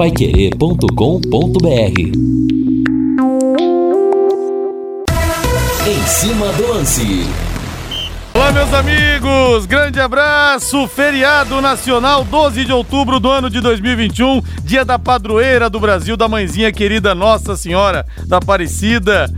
[0.00, 2.00] paiquerê.com.br
[5.86, 7.26] Em cima do lance.
[8.32, 9.66] Olá, meus amigos!
[9.66, 10.88] Grande abraço!
[10.88, 16.26] Feriado Nacional, 12 de outubro do ano de 2021, dia da padroeira do Brasil, da
[16.26, 19.30] mãezinha querida Nossa Senhora da Aparecida.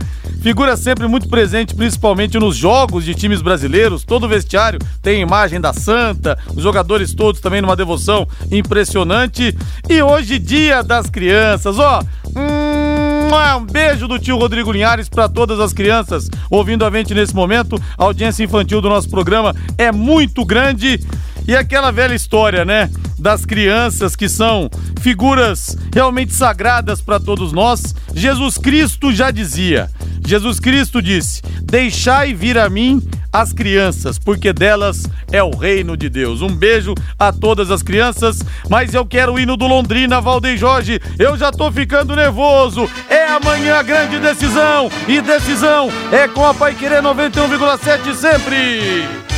[0.43, 4.03] Figura sempre muito presente, principalmente nos jogos de times brasileiros.
[4.03, 9.55] Todo vestiário tem imagem da Santa, os jogadores todos também numa devoção impressionante.
[9.89, 12.03] E hoje, dia das crianças, ó.
[12.35, 17.81] Um beijo do tio Rodrigo Linhares para todas as crianças ouvindo a gente nesse momento.
[17.97, 20.99] A audiência infantil do nosso programa é muito grande.
[21.47, 22.89] E aquela velha história, né?
[23.19, 24.69] Das crianças que são
[25.01, 27.95] figuras realmente sagradas para todos nós.
[28.13, 29.89] Jesus Cristo já dizia:
[30.25, 33.01] Jesus Cristo disse: Deixai vir a mim
[33.33, 36.41] as crianças, porque delas é o reino de Deus.
[36.41, 38.39] Um beijo a todas as crianças,
[38.69, 41.01] mas eu quero o hino do Londrina, Valdem Jorge.
[41.17, 42.87] Eu já tô ficando nervoso.
[43.09, 49.32] É amanhã a grande decisão, e decisão é com a Pai Querer 91,7 sempre.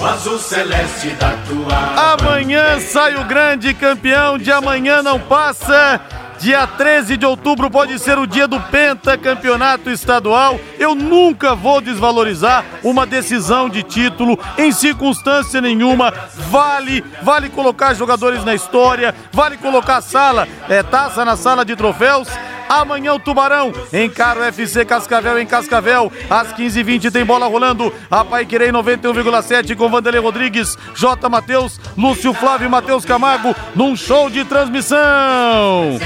[0.00, 2.14] O azul celeste da tua.
[2.14, 6.00] Amanhã sai o grande campeão de amanhã não passa.
[6.38, 10.58] Dia 13 de outubro pode ser o dia do pentacampeonato estadual.
[10.78, 16.10] Eu nunca vou desvalorizar uma decisão de título em circunstância nenhuma.
[16.48, 22.26] Vale, vale colocar jogadores na história, vale colocar sala, é, taça na sala de troféus.
[22.70, 26.12] Amanhã o Tubarão encara o FC Cascavel em Cascavel.
[26.30, 27.92] Às 15h20 tem bola rolando.
[28.08, 31.28] A Pai Querer 91,7 com Vanderlei Rodrigues, J.
[31.28, 35.98] Matheus, Lúcio Flávio e Matheus Camargo num show de transmissão.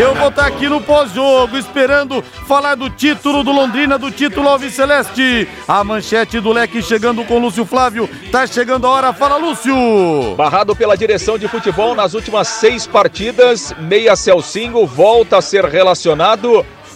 [0.00, 4.74] Eu vou estar aqui no pós-jogo esperando falar do título do Londrina, do título Alves
[4.74, 5.48] Celeste.
[5.68, 8.10] A manchete do leque chegando com Lúcio Flávio.
[8.32, 9.12] Tá chegando a hora.
[9.12, 10.34] Fala, Lúcio!
[10.36, 15.99] Barrado pela direção de futebol nas últimas seis partidas, Meia Celcinho volta a ser relacionado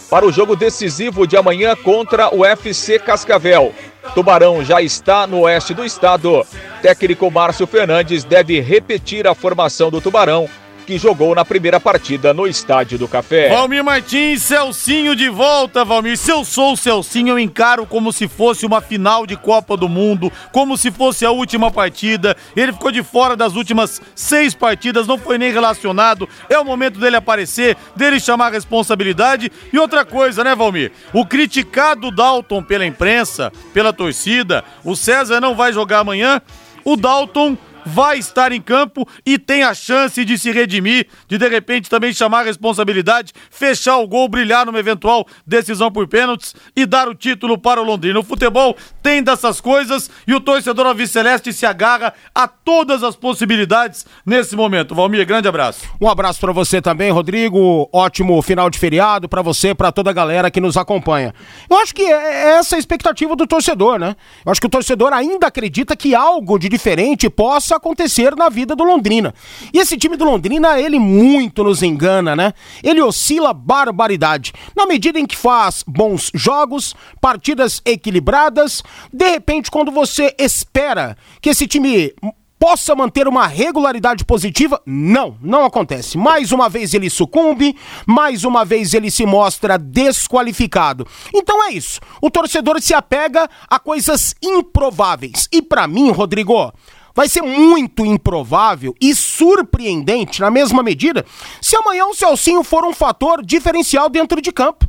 [0.09, 3.73] para o jogo decisivo de amanhã contra o FC Cascavel.
[4.13, 6.45] Tubarão já está no oeste do estado.
[6.81, 10.47] Técnico Márcio Fernandes deve repetir a formação do Tubarão
[10.85, 13.49] que jogou na primeira partida no Estádio do Café.
[13.49, 16.15] Valmir Martins, Celcinho de volta, Valmir.
[16.15, 19.89] Se eu sou o Celcinho, eu encaro como se fosse uma final de Copa do
[19.89, 22.37] Mundo, como se fosse a última partida.
[22.55, 26.29] Ele ficou de fora das últimas seis partidas, não foi nem relacionado.
[26.47, 29.51] É o momento dele aparecer, dele chamar a responsabilidade.
[29.73, 30.91] E outra coisa, né, Valmir?
[31.11, 36.39] O criticado Dalton pela imprensa, pela torcida, o César não vai jogar amanhã.
[36.83, 41.47] O Dalton vai estar em campo e tem a chance de se redimir, de de
[41.47, 46.85] repente também chamar a responsabilidade, fechar o gol, brilhar numa eventual decisão por pênaltis e
[46.85, 48.19] dar o título para o Londrina.
[48.19, 53.15] O futebol tem dessas coisas e o torcedor Alves Celeste se agarra a todas as
[53.15, 54.95] possibilidades nesse momento.
[54.95, 55.85] Valmir, grande abraço.
[56.01, 57.89] Um abraço para você também, Rodrigo.
[57.91, 61.33] Ótimo final de feriado para você, para toda a galera que nos acompanha.
[61.69, 64.15] Eu acho que é essa a expectativa do torcedor, né?
[64.45, 68.75] Eu acho que o torcedor ainda acredita que algo de diferente possa acontecer na vida
[68.75, 69.33] do Londrina.
[69.73, 72.53] E esse time do Londrina, ele muito nos engana, né?
[72.83, 74.53] Ele oscila barbaridade.
[74.75, 81.49] Na medida em que faz bons jogos, partidas equilibradas, de repente, quando você espera que
[81.49, 82.13] esse time
[82.59, 84.81] possa manter uma regularidade positiva?
[84.85, 86.17] Não, não acontece.
[86.17, 87.75] Mais uma vez ele sucumbe,
[88.07, 91.05] mais uma vez ele se mostra desqualificado.
[91.33, 91.99] Então é isso.
[92.21, 95.47] O torcedor se apega a coisas improváveis.
[95.51, 96.73] E para mim, Rodrigo,
[97.15, 101.25] vai ser muito improvável e surpreendente, na mesma medida,
[101.61, 104.85] se amanhã o Celcinho for um fator diferencial dentro de campo.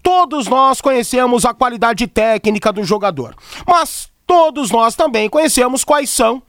[0.00, 3.34] Todos nós conhecemos a qualidade técnica do jogador,
[3.66, 6.40] mas todos nós também conhecemos quais são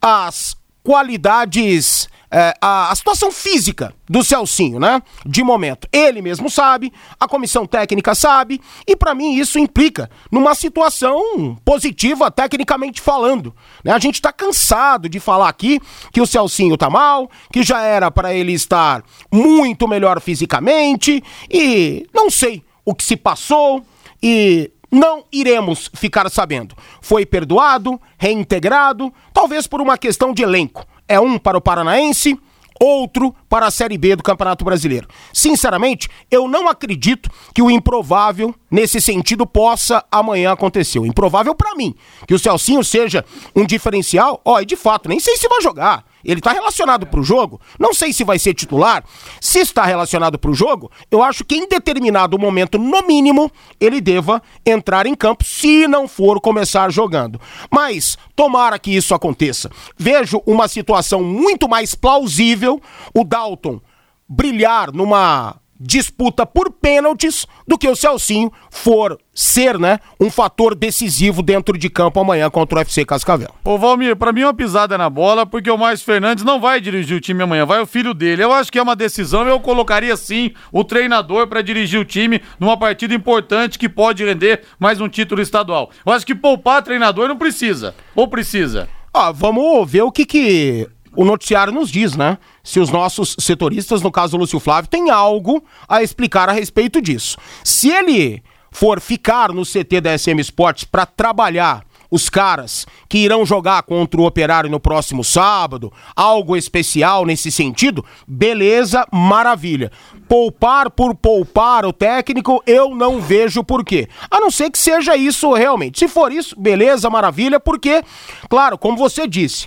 [0.00, 5.02] as qualidades é, a, a, situação física do Celcinho, né?
[5.24, 5.88] De momento.
[5.92, 12.30] Ele mesmo sabe, a comissão técnica sabe, e para mim isso implica numa situação positiva,
[12.30, 13.54] tecnicamente falando.
[13.82, 13.92] Né?
[13.92, 15.80] A gente tá cansado de falar aqui
[16.12, 19.02] que o Celcinho tá mal, que já era para ele estar
[19.32, 23.82] muito melhor fisicamente, e não sei o que se passou,
[24.22, 26.74] e não iremos ficar sabendo.
[27.00, 32.38] Foi perdoado, reintegrado, talvez por uma questão de elenco é um para o Paranaense,
[32.80, 35.08] outro para a Série B do Campeonato Brasileiro.
[35.32, 40.98] Sinceramente, eu não acredito que o improvável nesse sentido possa amanhã acontecer.
[40.98, 41.94] O improvável para mim,
[42.26, 43.24] que o Celcinho seja
[43.54, 46.04] um diferencial, ó, e de fato, nem sei se vai jogar.
[46.24, 47.60] Ele está relacionado para o jogo.
[47.78, 49.04] Não sei se vai ser titular.
[49.40, 53.50] Se está relacionado para o jogo, eu acho que em determinado momento, no mínimo,
[53.80, 57.40] ele deva entrar em campo, se não for começar jogando.
[57.70, 59.70] Mas tomara que isso aconteça.
[59.96, 62.80] Vejo uma situação muito mais plausível
[63.14, 63.80] o Dalton
[64.28, 71.40] brilhar numa disputa por pênaltis do que o Celcinho for ser, né, um fator decisivo
[71.40, 73.54] dentro de campo amanhã contra o UFC Cascavel.
[73.64, 76.80] Ô Valmir, pra mim é uma pisada na bola, porque o Márcio Fernandes não vai
[76.80, 78.42] dirigir o time amanhã, vai o filho dele.
[78.42, 82.42] Eu acho que é uma decisão, eu colocaria sim o treinador para dirigir o time
[82.58, 85.90] numa partida importante que pode render mais um título estadual.
[86.04, 88.88] Eu acho que poupar treinador não precisa, ou precisa?
[89.14, 90.88] Ah, vamos ver o que que
[91.18, 92.38] o noticiário nos diz, né?
[92.62, 97.02] Se os nossos setoristas, no caso do Lúcio Flávio, tem algo a explicar a respeito
[97.02, 97.36] disso.
[97.64, 103.44] Se ele for ficar no CT da SM Sports para trabalhar os caras que irão
[103.44, 109.90] jogar contra o Operário no próximo sábado, algo especial nesse sentido, beleza, maravilha.
[110.28, 114.08] Poupar por poupar o técnico, eu não vejo porquê.
[114.30, 115.98] A não ser que seja isso realmente.
[115.98, 118.04] Se for isso, beleza, maravilha, porque,
[118.48, 119.66] claro, como você disse,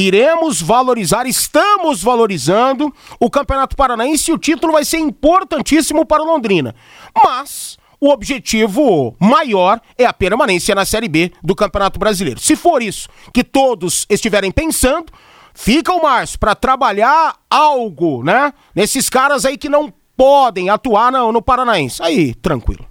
[0.00, 6.26] Iremos valorizar, estamos valorizando o Campeonato Paranaense e o título vai ser importantíssimo para o
[6.26, 6.74] Londrina.
[7.14, 12.40] Mas o objetivo maior é a permanência na Série B do Campeonato Brasileiro.
[12.40, 15.12] Se for isso que todos estiverem pensando,
[15.52, 18.54] fica o Márcio para trabalhar algo, né?
[18.74, 22.02] Nesses caras aí que não podem atuar no, no Paranaense.
[22.02, 22.89] Aí, tranquilo.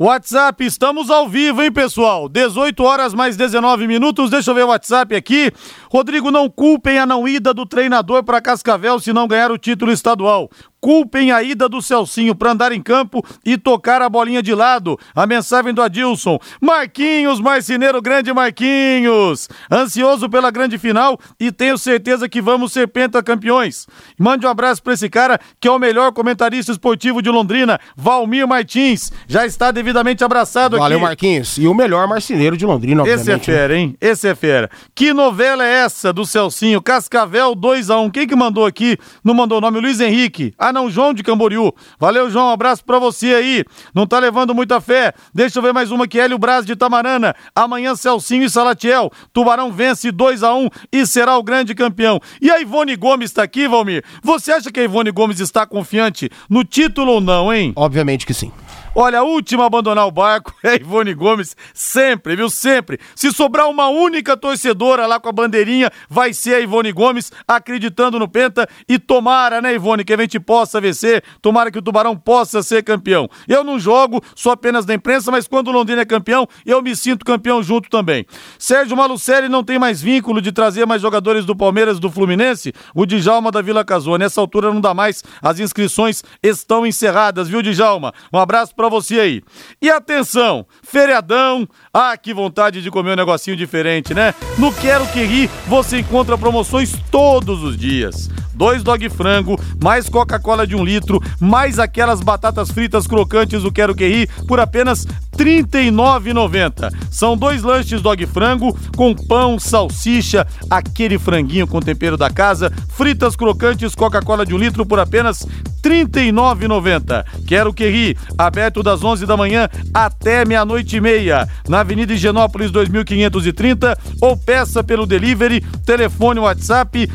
[0.00, 2.28] WhatsApp, estamos ao vivo, hein, pessoal?
[2.28, 4.30] 18 horas mais 19 minutos.
[4.30, 5.50] Deixa eu ver o WhatsApp aqui.
[5.90, 9.90] Rodrigo, não culpem a não ida do treinador para Cascavel se não ganhar o título
[9.90, 10.48] estadual
[10.80, 14.98] culpem a ida do Celcinho para andar em campo e tocar a bolinha de lado.
[15.14, 16.38] A mensagem do Adilson.
[16.60, 19.48] Marquinhos, marceneiro grande Marquinhos.
[19.70, 23.86] Ansioso pela grande final e tenho certeza que vamos ser pentacampeões.
[24.18, 28.46] Mande um abraço para esse cara que é o melhor comentarista esportivo de Londrina, Valmir
[28.46, 29.10] Martins.
[29.26, 30.92] Já está devidamente abraçado Valeu, aqui.
[30.94, 31.58] Valeu, Marquinhos.
[31.58, 33.06] E o melhor marceneiro de Londrina.
[33.06, 33.38] Esse é né?
[33.40, 33.96] fera, hein?
[34.00, 34.70] Esse é fera.
[34.94, 36.80] Que novela é essa do Celcinho?
[36.82, 37.98] Cascavel 2x1.
[37.98, 38.10] Um.
[38.10, 38.96] Quem que mandou aqui?
[39.24, 39.80] Não mandou o nome?
[39.80, 40.54] Luiz Henrique.
[40.68, 41.72] Ah, não, João de Camboriú.
[41.98, 43.64] Valeu, João, um abraço pra você aí.
[43.94, 45.14] Não tá levando muita fé.
[45.32, 47.34] Deixa eu ver mais uma aqui, Hélio Braz de Tamarana.
[47.54, 49.10] Amanhã, Celcinho e Salatiel.
[49.32, 52.20] Tubarão vence 2 a 1 e será o grande campeão.
[52.38, 54.04] E a Ivone Gomes tá aqui, Valmir?
[54.22, 57.72] Você acha que a Ivone Gomes está confiante no título ou não, hein?
[57.74, 58.52] Obviamente que sim.
[58.94, 62.48] Olha, a última a abandonar o barco é a Ivone Gomes, sempre, viu?
[62.48, 62.98] Sempre.
[63.14, 68.18] Se sobrar uma única torcedora lá com a bandeirinha, vai ser a Ivone Gomes, acreditando
[68.18, 68.68] no Penta.
[68.88, 72.82] E tomara, né, Ivone, que a gente possa vencer, tomara que o Tubarão possa ser
[72.82, 73.28] campeão.
[73.46, 76.96] Eu não jogo, sou apenas da imprensa, mas quando o Londrina é campeão, eu me
[76.96, 78.26] sinto campeão junto também.
[78.58, 82.72] Sérgio Malucelli não tem mais vínculo de trazer mais jogadores do Palmeiras do Fluminense?
[82.94, 84.18] O Djalma da Vila Casou.
[84.18, 88.12] Nessa altura não dá mais, as inscrições estão encerradas, viu, Djalma?
[88.32, 89.42] Um abraço para você aí.
[89.82, 91.68] E atenção, feriadão.
[91.92, 94.32] Ah, que vontade de comer um negocinho diferente, né?
[94.56, 98.30] No Quero Que Ri você encontra promoções todos os dias.
[98.58, 103.94] Dois dog frango, mais Coca-Cola de um litro, mais aquelas batatas fritas crocantes do Quero
[103.94, 105.06] Que Ri por apenas
[105.38, 106.92] R$ 39,90.
[107.08, 113.36] São dois lanches dog frango com pão, salsicha, aquele franguinho com tempero da casa, fritas
[113.36, 117.24] crocantes, Coca-Cola de um litro por apenas R$ 39,90.
[117.46, 123.96] Quero Que aberto das 11 da manhã até meia-noite e meia, na Avenida Higienópolis 2530
[124.20, 127.08] ou peça pelo delivery, telefone WhatsApp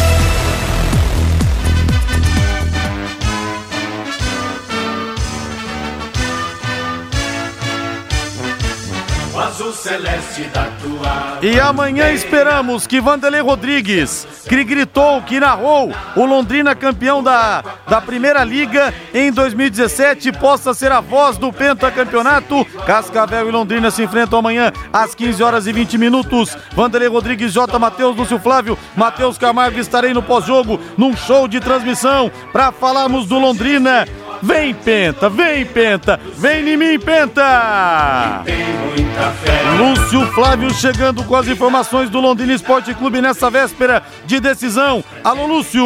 [9.88, 10.97] celeste da tua.
[11.40, 18.00] E amanhã esperamos que Vanderlei Rodrigues, que gritou, que narrou o Londrina campeão da, da
[18.00, 22.64] Primeira Liga em 2017, possa ser a voz do pentacampeonato.
[22.84, 26.56] Cascavel e Londrina se enfrentam amanhã às 15 horas e 20 minutos.
[26.74, 27.78] Vanderlei Rodrigues, J.
[27.78, 33.38] Matheus, Lúcio Flávio, Matheus Camargo estarei no pós-jogo, num show de transmissão, para falarmos do
[33.38, 34.06] Londrina
[34.42, 38.44] Vem, Penta, vem, Penta, vem em mim, Penta!
[39.76, 45.02] Lúcio Flávio chegando com as informações do Londrina Esporte Clube nessa véspera de decisão.
[45.24, 45.84] Alô, Lúcio!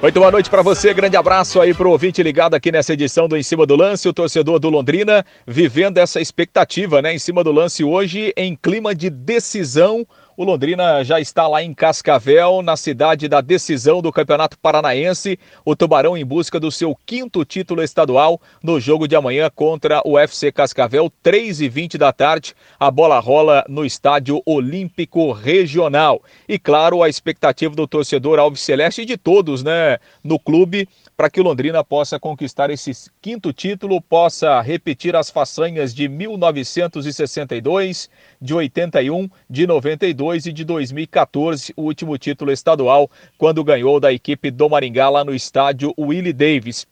[0.00, 3.36] Muito boa noite para você, grande abraço aí pro ouvinte ligado aqui nessa edição do
[3.36, 7.14] Em Cima do Lance, o torcedor do Londrina vivendo essa expectativa, né?
[7.14, 10.06] Em cima do lance hoje, em clima de decisão
[10.42, 15.38] o Londrina já está lá em Cascavel, na cidade da decisão do Campeonato Paranaense.
[15.64, 20.18] O Tubarão em busca do seu quinto título estadual no jogo de amanhã contra o
[20.18, 22.56] FC Cascavel, 3 e 20 da tarde.
[22.78, 26.20] A bola rola no Estádio Olímpico Regional.
[26.48, 30.88] E claro, a expectativa do torcedor Alves Celeste e de todos, né, no clube
[31.22, 38.10] para que Londrina possa conquistar esse quinto título, possa repetir as façanhas de 1962,
[38.40, 44.50] de 81, de 92 e de 2014, o último título estadual, quando ganhou da equipe
[44.50, 46.88] do Maringá lá no estádio Willie Davis.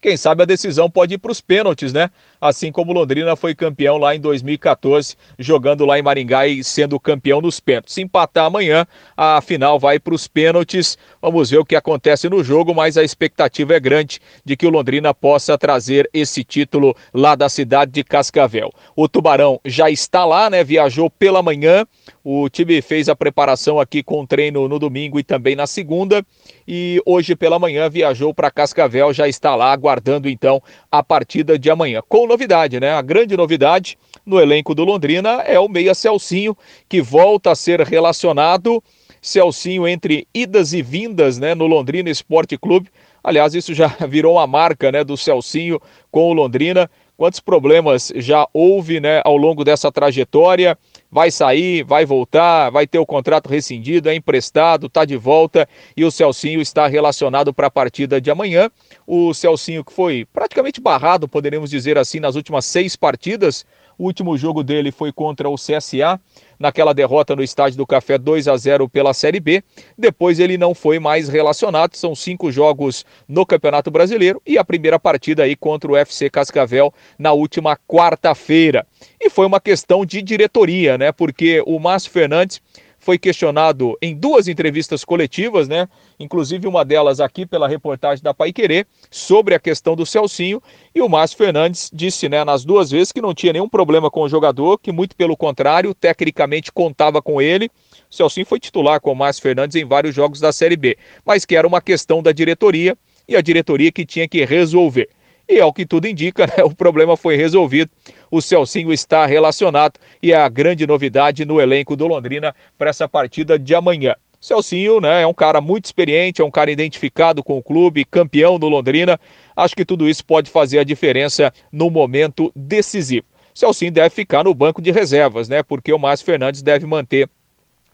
[0.00, 2.10] Quem sabe a decisão pode ir para os pênaltis, né?
[2.40, 7.40] Assim como Londrina foi campeão lá em 2014, jogando lá em Maringá e sendo campeão
[7.40, 7.94] nos pênaltis.
[7.94, 8.86] Se empatar amanhã,
[9.16, 10.98] a final vai para os pênaltis.
[11.20, 14.70] Vamos ver o que acontece no jogo, mas a expectativa é grande de que o
[14.70, 18.72] Londrina possa trazer esse título lá da cidade de Cascavel.
[18.94, 20.62] O Tubarão já está lá, né?
[20.62, 21.86] Viajou pela manhã.
[22.22, 26.24] O time fez a preparação aqui com treino no domingo e também na segunda.
[26.66, 31.70] E hoje pela manhã viajou para Cascavel, já está lá aguardando então a partida de
[31.70, 32.00] amanhã.
[32.08, 32.92] Com novidade, né?
[32.92, 36.56] A grande novidade no elenco do Londrina é o Meia Celcinho,
[36.88, 38.82] que volta a ser relacionado.
[39.20, 42.90] Celcinho entre idas e vindas, né, no Londrina Esporte Clube.
[43.22, 46.90] Aliás, isso já virou uma marca, né, do Celcinho com o Londrina.
[47.16, 50.76] Quantos problemas já houve, né, ao longo dessa trajetória?
[51.14, 56.04] Vai sair, vai voltar, vai ter o contrato rescindido, é emprestado, está de volta e
[56.04, 58.68] o Celcinho está relacionado para a partida de amanhã.
[59.06, 63.64] O Celcinho que foi praticamente barrado, poderíamos dizer assim, nas últimas seis partidas.
[63.96, 66.20] O último jogo dele foi contra o CSA,
[66.58, 69.62] naquela derrota no Estádio do Café 2 a 0 pela Série B.
[69.96, 71.94] Depois ele não foi mais relacionado.
[71.94, 76.92] São cinco jogos no Campeonato Brasileiro e a primeira partida aí contra o FC Cascavel
[77.18, 78.86] na última quarta-feira.
[79.20, 81.12] E foi uma questão de diretoria, né?
[81.12, 82.60] Porque o Márcio Fernandes
[83.04, 85.86] foi questionado em duas entrevistas coletivas, né?
[86.18, 90.62] Inclusive uma delas aqui pela reportagem da Pai Querer, sobre a questão do Celcinho.
[90.94, 94.22] E o Márcio Fernandes disse, né, nas duas vezes que não tinha nenhum problema com
[94.22, 97.70] o jogador, que muito pelo contrário, tecnicamente contava com ele.
[98.10, 100.96] O Celcinho foi titular com o Márcio Fernandes em vários jogos da Série B,
[101.26, 102.96] mas que era uma questão da diretoria
[103.28, 105.10] e a diretoria que tinha que resolver.
[105.46, 107.90] E ao que tudo indica, né, o problema foi resolvido.
[108.34, 113.08] O Celcinho está relacionado e é a grande novidade no elenco do Londrina para essa
[113.08, 114.16] partida de amanhã.
[114.40, 118.58] Celcinho, né, é um cara muito experiente, é um cara identificado com o clube, campeão
[118.58, 119.20] do Londrina.
[119.54, 123.24] Acho que tudo isso pode fazer a diferença no momento decisivo.
[123.54, 125.62] Celcinho deve ficar no banco de reservas, né?
[125.62, 127.28] Porque o Márcio Fernandes deve manter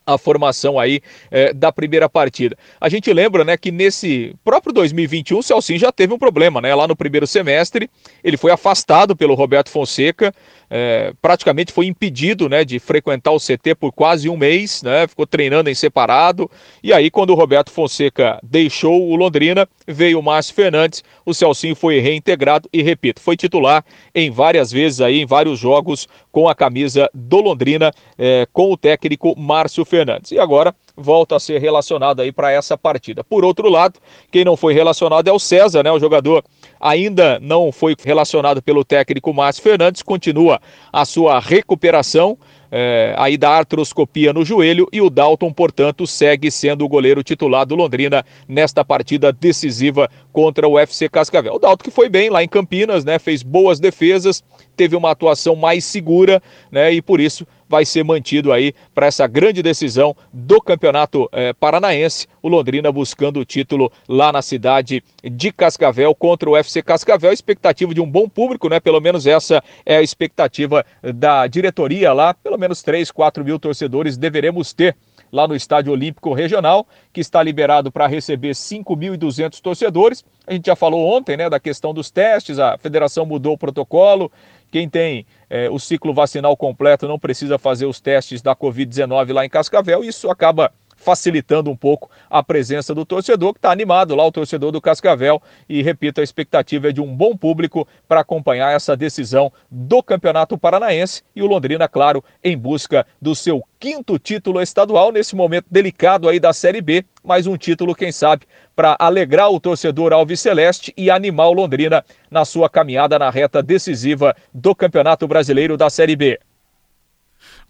[0.06, 2.56] a formação aí é, da primeira partida.
[2.80, 6.74] A gente lembra, né, que nesse próprio 2021 o Celcinho já teve um problema, né?
[6.74, 7.88] Lá no primeiro semestre,
[8.22, 10.34] ele foi afastado pelo Roberto Fonseca,
[10.68, 15.06] é, praticamente foi impedido, né, de frequentar o CT por quase um mês, né?
[15.06, 16.50] Ficou treinando em separado.
[16.82, 21.74] E aí, quando o Roberto Fonseca deixou o Londrina, veio o Márcio Fernandes, o Celcinho
[21.74, 26.54] foi reintegrado e repito, foi titular em várias vezes aí, em vários jogos com a
[26.54, 30.30] camisa do Londrina, é, com o técnico Márcio Fernandes.
[30.30, 33.24] E agora volta a ser relacionado aí para essa partida.
[33.24, 33.98] Por outro lado,
[34.30, 35.90] quem não foi relacionado é o César, né?
[35.90, 36.44] O jogador
[36.80, 40.60] ainda não foi relacionado pelo técnico Márcio Fernandes, continua
[40.92, 42.38] a sua recuperação
[42.72, 47.66] é, aí da artroscopia no joelho e o Dalton, portanto, segue sendo o goleiro titular
[47.66, 51.54] do Londrina nesta partida decisiva contra o FC Cascavel.
[51.54, 53.18] O Dalton que foi bem lá em Campinas, né?
[53.18, 54.44] Fez boas defesas,
[54.80, 56.90] teve uma atuação mais segura, né?
[56.90, 62.26] E por isso vai ser mantido aí para essa grande decisão do Campeonato eh, Paranaense.
[62.42, 67.30] O Londrina buscando o título lá na cidade de Cascavel contra o FC Cascavel.
[67.30, 68.80] Expectativa de um bom público, né?
[68.80, 70.82] Pelo menos essa é a expectativa
[71.14, 72.32] da diretoria lá.
[72.32, 74.96] Pelo menos 3, 4 mil torcedores deveremos ter
[75.32, 80.24] lá no Estádio Olímpico Regional, que está liberado para receber 5.200 torcedores.
[80.46, 84.30] A gente já falou ontem né, da questão dos testes, a federação mudou o protocolo.
[84.70, 89.44] Quem tem é, o ciclo vacinal completo não precisa fazer os testes da Covid-19 lá
[89.44, 90.04] em Cascavel.
[90.04, 94.70] Isso acaba facilitando um pouco a presença do torcedor, que está animado lá, o torcedor
[94.70, 95.42] do Cascavel.
[95.68, 100.58] E repito, a expectativa é de um bom público para acompanhar essa decisão do Campeonato
[100.58, 106.28] Paranaense e o Londrina, claro, em busca do seu quinto título estadual nesse momento delicado
[106.28, 110.92] aí da Série B, mais um título, quem sabe, para alegrar o torcedor Alves Celeste
[110.96, 116.14] e animar o Londrina na sua caminhada na reta decisiva do Campeonato Brasileiro da Série
[116.14, 116.38] B.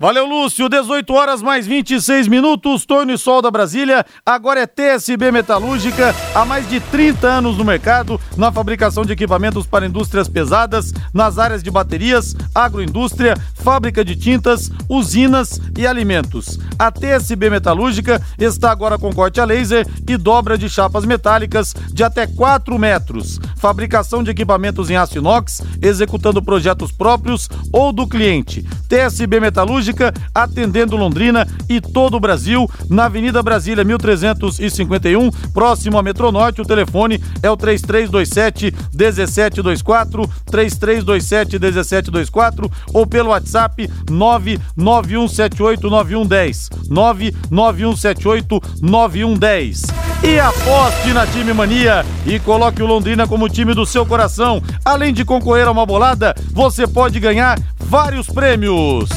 [0.03, 0.67] Valeu, Lúcio.
[0.67, 2.87] 18 horas mais 26 minutos.
[2.87, 4.03] Torno e Sol da Brasília.
[4.25, 6.15] Agora é TSB Metalúrgica.
[6.35, 11.39] Há mais de 30 anos no mercado, na fabricação de equipamentos para indústrias pesadas, nas
[11.39, 16.59] áreas de baterias, agroindústria, fábrica de tintas, usinas e alimentos.
[16.79, 22.03] A TSB Metalúrgica está agora com corte a laser e dobra de chapas metálicas de
[22.03, 23.39] até 4 metros.
[23.55, 28.65] Fabricação de equipamentos em aço inox, executando projetos próprios ou do cliente.
[28.89, 36.03] TSB Metalúrgica cirúrgica, atendendo Londrina e todo o Brasil, na Avenida Brasília 1351, próximo à
[36.03, 36.61] Metronorte.
[36.61, 46.71] O telefone é o 3327 1724, 3327 1724 ou pelo WhatsApp 99178 9110.
[46.89, 49.83] 99178 9110.
[50.23, 54.63] E aposte na Time Mania e coloque o Londrina como time do seu coração.
[54.85, 57.59] Além de concorrer a uma bolada, você pode ganhar
[57.91, 59.09] vários prêmios.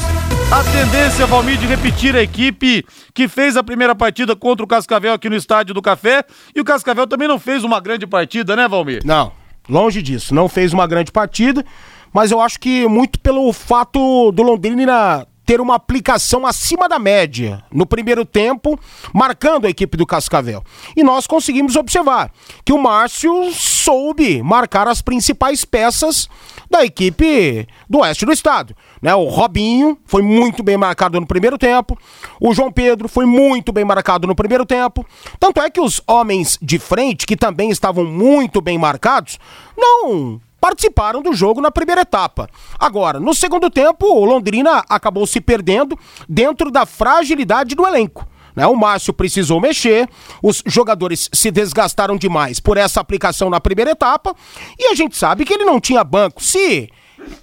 [0.54, 5.12] A tendência, Valmir, de repetir a equipe que fez a primeira partida contra o Cascavel
[5.12, 6.24] aqui no Estádio do Café.
[6.54, 9.02] E o Cascavel também não fez uma grande partida, né, Valmir?
[9.04, 9.32] Não,
[9.68, 10.32] longe disso.
[10.32, 11.64] Não fez uma grande partida,
[12.12, 17.62] mas eu acho que muito pelo fato do Londrina ter uma aplicação acima da média
[17.72, 18.78] no primeiro tempo,
[19.12, 20.62] marcando a equipe do Cascavel.
[20.96, 22.30] E nós conseguimos observar
[22.64, 26.28] que o Márcio soube marcar as principais peças
[26.70, 28.74] da equipe do oeste do estado.
[29.00, 29.14] Né?
[29.14, 31.98] O Robinho foi muito bem marcado no primeiro tempo,
[32.40, 35.06] o João Pedro foi muito bem marcado no primeiro tempo.
[35.38, 39.38] Tanto é que os homens de frente, que também estavam muito bem marcados,
[39.76, 42.48] não participaram do jogo na primeira etapa.
[42.78, 48.26] Agora, no segundo tempo, o Londrina acabou se perdendo dentro da fragilidade do elenco.
[48.54, 48.66] Né?
[48.66, 50.08] O Márcio precisou mexer,
[50.42, 54.34] os jogadores se desgastaram demais por essa aplicação na primeira etapa
[54.78, 56.42] e a gente sabe que ele não tinha banco.
[56.42, 56.88] Se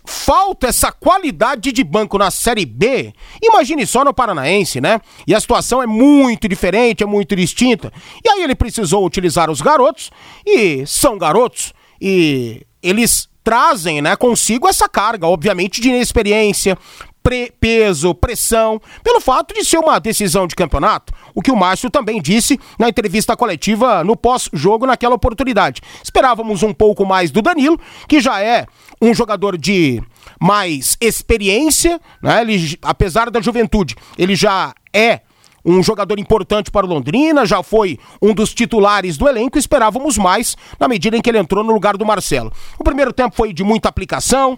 [0.06, 5.02] falta essa qualidade de banco na Série B, imagine só no Paranaense, né?
[5.26, 7.92] E a situação é muito diferente, é muito distinta.
[8.24, 10.12] E aí ele precisou utilizar os garotos,
[10.46, 16.78] e são garotos, e eles trazem né, consigo essa carga, obviamente, de inexperiência,
[17.24, 21.90] pre peso, pressão, pelo fato de ser uma decisão de campeonato, o que o Márcio
[21.90, 25.82] também disse na entrevista coletiva no pós-jogo naquela oportunidade.
[26.04, 28.66] Esperávamos um pouco mais do Danilo, que já é
[29.02, 30.02] um jogador de
[30.40, 32.42] mais experiência, né?
[32.42, 35.22] Ele, apesar da juventude, ele já é
[35.64, 40.58] um jogador importante para o Londrina, já foi um dos titulares do elenco, esperávamos mais
[40.80, 42.52] na medida em que ele entrou no lugar do Marcelo.
[42.80, 44.58] O primeiro tempo foi de muita aplicação,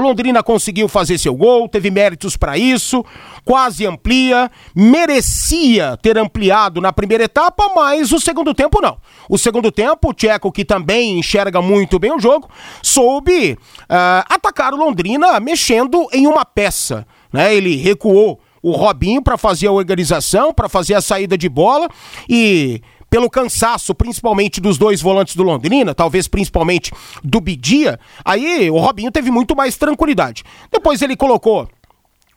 [0.00, 3.04] Londrina conseguiu fazer seu gol, teve méritos para isso,
[3.44, 8.96] quase amplia, merecia ter ampliado na primeira etapa, mas o segundo tempo não.
[9.28, 12.48] O segundo tempo, o Tcheco, que também enxerga muito bem o jogo,
[12.82, 17.06] soube uh, atacar o Londrina mexendo em uma peça.
[17.32, 17.54] Né?
[17.54, 21.86] Ele recuou o Robinho para fazer a organização, para fazer a saída de bola
[22.26, 22.80] e
[23.14, 26.90] pelo cansaço, principalmente dos dois volantes do Londrina, talvez principalmente
[27.22, 30.42] do Bidia, aí o Robinho teve muito mais tranquilidade.
[30.68, 31.68] Depois ele colocou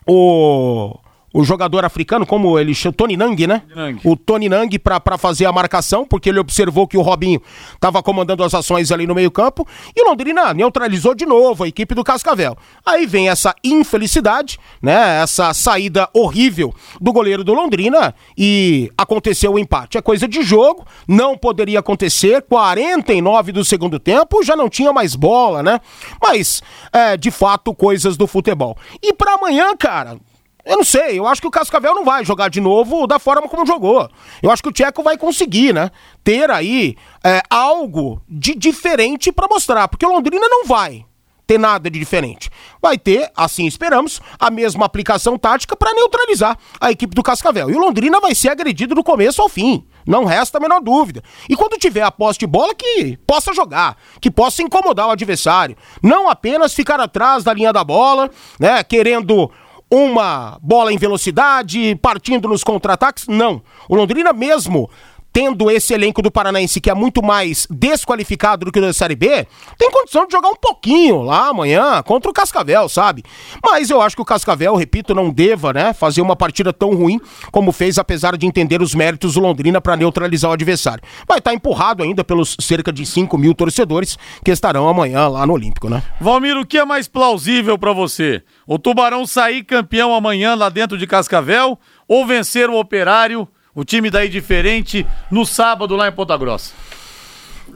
[0.06, 0.96] o
[1.32, 3.62] o jogador africano, como ele chama, Tony Nang, né?
[3.74, 4.00] Nang.
[4.04, 7.40] O Tony Nang para fazer a marcação, porque ele observou que o Robinho
[7.74, 11.94] estava comandando as ações ali no meio-campo, e o Londrina neutralizou de novo a equipe
[11.94, 12.56] do Cascavel.
[12.84, 15.20] Aí vem essa infelicidade, né?
[15.22, 19.98] Essa saída horrível do goleiro do Londrina e aconteceu o empate.
[19.98, 22.42] É coisa de jogo, não poderia acontecer.
[22.42, 25.80] 49 do segundo tempo, já não tinha mais bola, né?
[26.22, 26.62] Mas,
[26.92, 28.76] é, de fato, coisas do futebol.
[29.02, 30.18] E para amanhã, cara,
[30.68, 33.48] eu não sei, eu acho que o Cascavel não vai jogar de novo da forma
[33.48, 34.08] como jogou.
[34.42, 35.90] Eu acho que o Tcheco vai conseguir, né?
[36.22, 41.06] Ter aí é, algo de diferente para mostrar, porque o Londrina não vai
[41.46, 42.50] ter nada de diferente.
[42.82, 47.70] Vai ter, assim esperamos, a mesma aplicação tática para neutralizar a equipe do Cascavel.
[47.70, 49.86] E o Londrina vai ser agredido do começo ao fim.
[50.06, 51.22] Não resta a menor dúvida.
[51.48, 55.74] E quando tiver a posse de bola, que possa jogar, que possa incomodar o adversário.
[56.02, 58.84] Não apenas ficar atrás da linha da bola, né?
[58.84, 59.50] Querendo
[59.90, 63.26] uma bola em velocidade, partindo nos contra-ataques.
[63.26, 63.62] Não.
[63.88, 64.90] O Londrina mesmo
[65.38, 69.14] tendo esse elenco do Paranaense que é muito mais desqualificado do que o da Série
[69.14, 69.46] B,
[69.78, 73.22] tem condição de jogar um pouquinho lá amanhã contra o Cascavel, sabe?
[73.64, 77.20] Mas eu acho que o Cascavel, repito, não deva, né, fazer uma partida tão ruim
[77.52, 81.04] como fez, apesar de entender os méritos do Londrina para neutralizar o adversário.
[81.24, 85.46] Vai estar tá empurrado ainda pelos cerca de 5 mil torcedores que estarão amanhã lá
[85.46, 86.02] no Olímpico, né?
[86.20, 88.42] Valmir, o que é mais plausível para você?
[88.66, 93.46] O Tubarão sair campeão amanhã lá dentro de Cascavel ou vencer o Operário?
[93.74, 96.72] O time daí diferente no sábado lá em Ponta Grossa.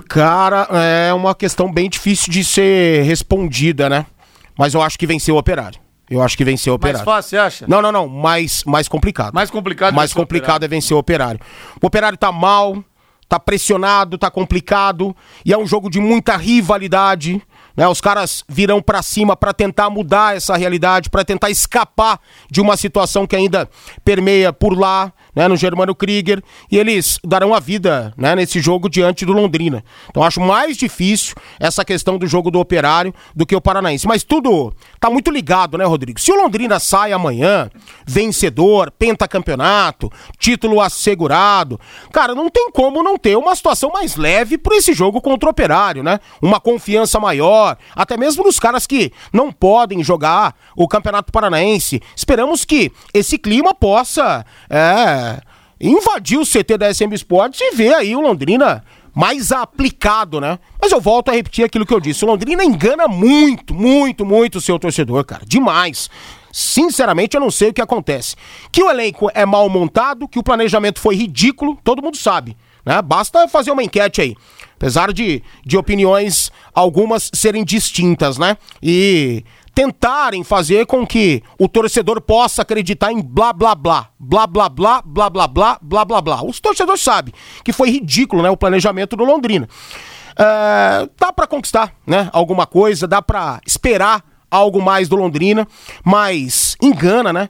[0.09, 4.07] Cara, é uma questão bem difícil de ser respondida, né?
[4.59, 5.81] Mas eu acho que venceu o Operário.
[6.11, 7.07] Eu acho que venceu o Operário.
[7.07, 7.67] Mais fácil, você acha?
[7.69, 8.09] Não, não, não.
[8.09, 9.35] Mais, mais complicado.
[9.35, 9.95] Mais complicado.
[9.95, 11.41] Mais complicado é vencer o Operário.
[11.81, 12.83] O Operário tá mal,
[13.29, 15.17] tá pressionado, tá complicado.
[15.45, 17.41] E é um jogo de muita rivalidade.
[17.75, 17.89] Né?
[17.89, 22.77] Os caras virão para cima para tentar mudar essa realidade, para tentar escapar de uma
[22.77, 23.69] situação que ainda
[24.05, 25.13] permeia por lá.
[25.35, 29.85] Né, no Germano Krieger, e eles darão a vida né, nesse jogo diante do Londrina.
[30.09, 34.07] Então acho mais difícil essa questão do jogo do Operário do que o Paranaense.
[34.07, 36.21] Mas tudo tá muito ligado, né, Rodrigo?
[36.21, 37.71] Se o Londrina sai amanhã,
[38.07, 41.81] vencedor, pentacampeonato, título assegurado,
[42.13, 45.53] cara, não tem como não ter uma situação mais leve por esse jogo contra o
[45.53, 46.19] Operário, né?
[46.41, 52.03] Uma confiança maior, até mesmo nos caras que não podem jogar o Campeonato Paranaense.
[52.17, 55.22] Esperamos que esse clima possa é,
[55.83, 60.59] invadir o CT da SM Sports e ver aí o Londrina mais aplicado, né?
[60.81, 62.25] Mas eu volto a repetir aquilo que eu disse.
[62.25, 65.43] O Londrina engana muito, muito, muito o seu torcedor, cara.
[65.47, 66.09] Demais.
[66.51, 68.37] Sinceramente, eu não sei o que acontece.
[68.71, 72.57] Que o elenco é mal montado, que o planejamento foi ridículo, todo mundo sabe.
[72.85, 73.01] Né?
[73.03, 74.37] Basta fazer uma enquete aí.
[74.77, 78.57] Apesar de, de opiniões, algumas serem distintas, né?
[78.83, 84.69] E tentarem fazer com que o torcedor possa acreditar em blá blá blá, blá blá
[84.69, 86.45] blá, blá blá blá, blá blá blá.
[86.45, 87.33] Os torcedores sabem
[87.65, 89.69] que foi ridículo, né, o planejamento do Londrina.
[90.37, 95.67] É, dá para conquistar, né, alguma coisa, dá para esperar algo mais do Londrina,
[96.05, 97.49] mas engana, né?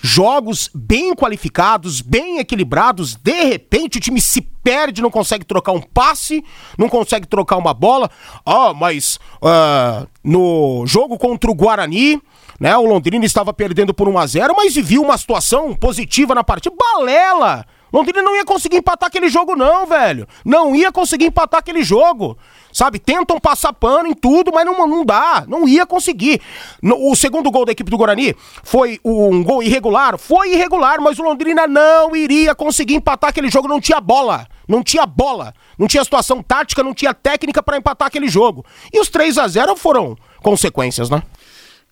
[0.00, 5.80] Jogos bem qualificados, bem equilibrados, de repente o time se perde, não consegue trocar um
[5.80, 6.44] passe,
[6.78, 8.10] não consegue trocar uma bola.
[8.46, 12.20] Ó, oh, mas uh, no jogo contra o Guarani,
[12.58, 16.44] né, o Londrina estava perdendo por 1 a 0 mas viu uma situação positiva na
[16.44, 16.74] partida.
[16.76, 17.66] Balela!
[17.92, 20.26] Londrina não ia conseguir empatar aquele jogo, não, velho.
[20.44, 22.38] Não ia conseguir empatar aquele jogo.
[22.72, 22.98] Sabe?
[22.98, 25.44] Tentam passar pano em tudo, mas não, não dá.
[25.46, 26.40] Não ia conseguir.
[26.82, 30.16] No, o segundo gol da equipe do Guarani foi um gol irregular?
[30.16, 33.68] Foi irregular, mas o Londrina não iria conseguir empatar aquele jogo.
[33.68, 34.48] Não tinha bola.
[34.66, 35.52] Não tinha bola.
[35.78, 38.64] Não tinha situação tática, não tinha técnica para empatar aquele jogo.
[38.90, 41.22] E os 3 a 0 foram consequências, né?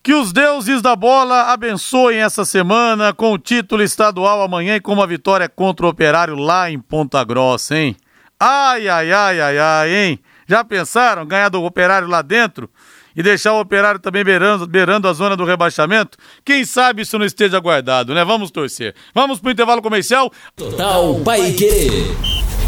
[0.03, 4.95] Que os deuses da bola abençoem essa semana com o título estadual amanhã e com
[4.95, 7.95] uma vitória contra o Operário lá em Ponta Grossa, hein?
[8.39, 10.19] Ai, ai, ai, ai, ai, hein?
[10.49, 12.71] Já pensaram ganhar do Operário lá dentro
[13.15, 16.17] e deixar o Operário também beirando, beirando a zona do rebaixamento?
[16.47, 18.25] Quem sabe isso não esteja guardado, né?
[18.25, 18.95] Vamos torcer.
[19.15, 20.33] Vamos pro intervalo comercial.
[20.57, 22.17] Total Paique.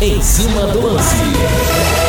[0.03, 2.02] Em cima do lance.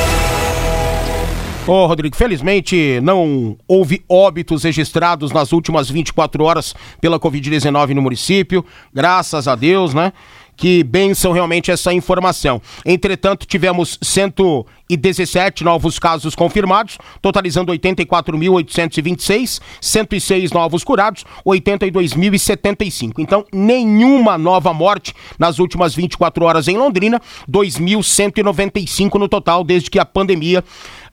[1.65, 8.65] Ô, Rodrigo, felizmente não houve óbitos registrados nas últimas 24 horas pela Covid-19 no município.
[8.93, 10.11] Graças a Deus, né?
[10.57, 12.61] Que benção realmente essa informação.
[12.85, 23.13] Entretanto, tivemos 117 novos casos confirmados, totalizando 84.826, 106 novos curados, 82.075.
[23.17, 29.97] Então, nenhuma nova morte nas últimas 24 horas em Londrina, 2.195 no total desde que
[29.97, 30.63] a pandemia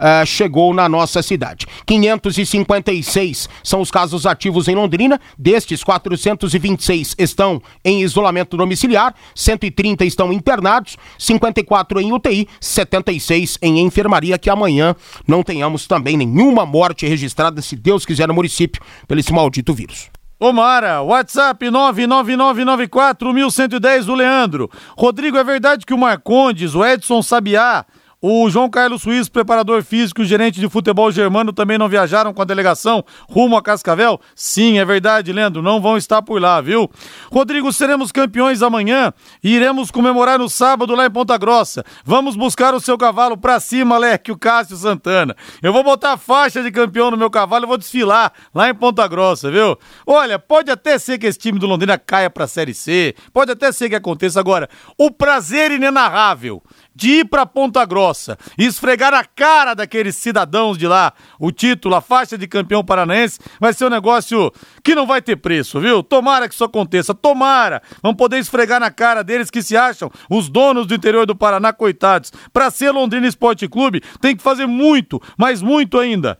[0.01, 1.67] uh, chegou na nossa cidade.
[1.87, 10.33] 556 são os casos ativos em Londrina, destes 426 estão em isolamento domiciliar, 130 estão
[10.33, 17.61] internados, 54 em UTI, 76 em enfermaria, que amanhã não tenhamos também nenhuma morte registrada,
[17.61, 20.11] se Deus quiser, no município, pelo esse maldito vírus.
[20.43, 24.71] Omara, WhatsApp 99994110 do Leandro.
[24.97, 27.85] Rodrigo, é verdade que o Marcondes, o Edson Sabiá,
[28.23, 32.43] o João Carlos Suíço, preparador físico e gerente de futebol germano, também não viajaram com
[32.43, 34.21] a delegação rumo a Cascavel?
[34.35, 36.91] Sim, é verdade, Leandro, não vão estar por lá, viu?
[37.33, 41.85] Rodrigo, seremos campeões amanhã e iremos comemorar no sábado lá em Ponta Grossa.
[42.05, 45.35] Vamos buscar o seu cavalo pra cima, Leque, o Cássio Santana.
[45.63, 48.75] Eu vou botar a faixa de campeão no meu cavalo e vou desfilar lá em
[48.75, 49.79] Ponta Grossa, viu?
[50.07, 53.73] Olha, pode até ser que esse time do Londrina caia pra Série C, pode até
[53.73, 54.69] ser que aconteça agora.
[54.99, 56.63] O prazer inenarrável
[57.01, 61.95] de ir para Ponta Grossa e esfregar a cara daqueles cidadãos de lá, o título,
[61.95, 64.53] a faixa de campeão paranaense, vai ser um negócio
[64.85, 66.03] que não vai ter preço, viu?
[66.03, 67.81] Tomara que isso aconteça, tomara!
[68.03, 71.73] Vamos poder esfregar na cara deles que se acham os donos do interior do Paraná,
[71.73, 72.31] coitados.
[72.53, 76.39] Para ser Londrina Esporte Clube, tem que fazer muito, mas muito ainda.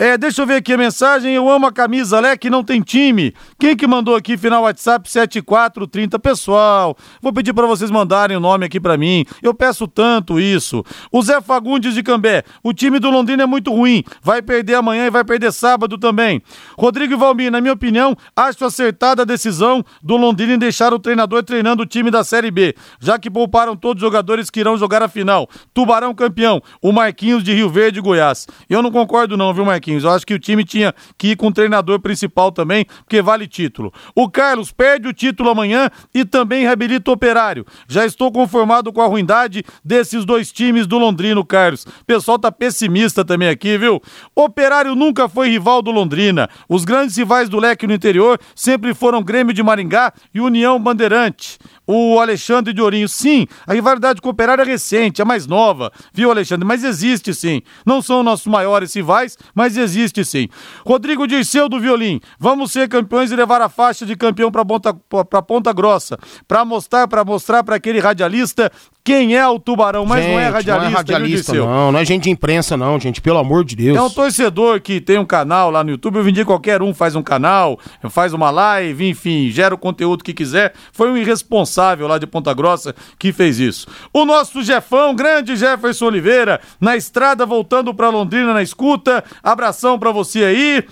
[0.00, 1.34] É, deixa eu ver aqui a mensagem.
[1.34, 3.34] Eu amo a camisa Leque, não tem time.
[3.58, 6.18] Quem que mandou aqui, final WhatsApp 7430?
[6.18, 9.26] Pessoal, vou pedir para vocês mandarem o nome aqui para mim.
[9.42, 10.82] Eu peço tanto isso.
[11.12, 12.44] O Zé Fagundes de Cambé.
[12.62, 14.02] O time do Londrina é muito ruim.
[14.22, 16.40] Vai perder amanhã e vai perder sábado também.
[16.78, 21.42] Rodrigo Valmir, na minha opinião, acho acertada a decisão do Londrina em deixar o treinador
[21.42, 25.02] treinando o time da Série B, já que pouparam todos os jogadores que irão jogar
[25.02, 25.46] a final.
[25.74, 28.46] Tubarão campeão, o Marquinhos de Rio Verde Goiás.
[28.66, 29.89] Eu não concordo não, viu, Marquinhos?
[29.90, 30.04] Marquinhos.
[30.04, 33.46] Eu acho que o time tinha que ir com o treinador principal também, porque vale
[33.46, 33.92] título.
[34.14, 37.66] O Carlos perde o título amanhã e também reabilita o operário.
[37.88, 41.84] Já estou conformado com a ruindade desses dois times do Londrino, Carlos.
[41.84, 44.00] O pessoal tá pessimista também aqui, viu?
[44.34, 46.48] Operário nunca foi rival do Londrina.
[46.68, 51.58] Os grandes rivais do leque no interior sempre foram Grêmio de Maringá e União Bandeirante
[51.90, 53.08] o Alexandre de Ourinho.
[53.08, 56.66] Sim, a rivalidade com o Operário é recente, é mais nova, viu, Alexandre?
[56.66, 57.62] Mas existe sim.
[57.84, 60.48] Não são nossos maiores rivais, mas existe sim.
[60.86, 62.20] Rodrigo Dirceu do Violim.
[62.38, 66.18] Vamos ser campeões e levar a faixa de campeão para Ponta, Ponta Grossa.
[66.46, 68.70] Para mostrar para mostrar para aquele radialista
[69.02, 70.74] quem é o Tubarão, mas gente, não é radialista.
[70.74, 73.96] Não é radialista, não, não é gente de imprensa, não, gente, pelo amor de Deus.
[73.96, 77.16] É um torcedor que tem um canal lá no YouTube, eu vendi qualquer um, faz
[77.16, 77.78] um canal,
[78.10, 80.74] faz uma live, enfim, gera o conteúdo que quiser.
[80.92, 83.86] Foi um irresponsável lá de Ponta Grossa que fez isso.
[84.12, 89.24] O nosso Jefão, grande Jefferson Oliveira, na estrada voltando para Londrina na escuta.
[89.42, 90.84] Abração para você aí.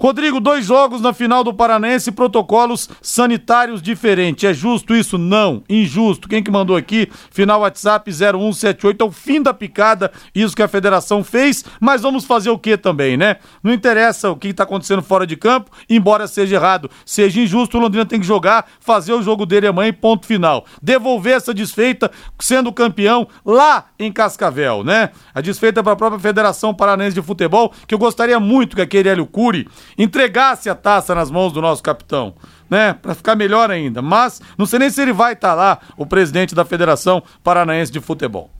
[0.00, 4.44] Rodrigo, dois jogos na final do Paranense, protocolos sanitários diferentes.
[4.44, 5.18] É justo isso?
[5.18, 5.64] Não.
[5.68, 6.28] Injusto.
[6.28, 7.10] Quem que mandou aqui?
[7.32, 9.02] Final WhatsApp 0178.
[9.02, 12.76] É o fim da picada, isso que a federação fez, mas vamos fazer o que
[12.76, 13.38] também, né?
[13.60, 17.80] Não interessa o que está acontecendo fora de campo, embora seja errado, seja injusto, o
[17.80, 20.64] Londrina tem que jogar, fazer o jogo dele amanhã e ponto final.
[20.80, 22.08] Devolver essa desfeita
[22.38, 25.10] sendo campeão lá em Cascavel, né?
[25.34, 29.08] A desfeita para a própria Federação Paranense de Futebol, que eu gostaria muito que aquele
[29.08, 29.66] Hélio Cury
[29.98, 32.34] entregasse a taça nas mãos do nosso capitão,
[32.70, 32.92] né?
[32.94, 34.00] Para ficar melhor ainda.
[34.00, 37.90] Mas não sei nem se ele vai estar tá lá, o presidente da Federação Paranaense
[37.90, 38.50] de Futebol.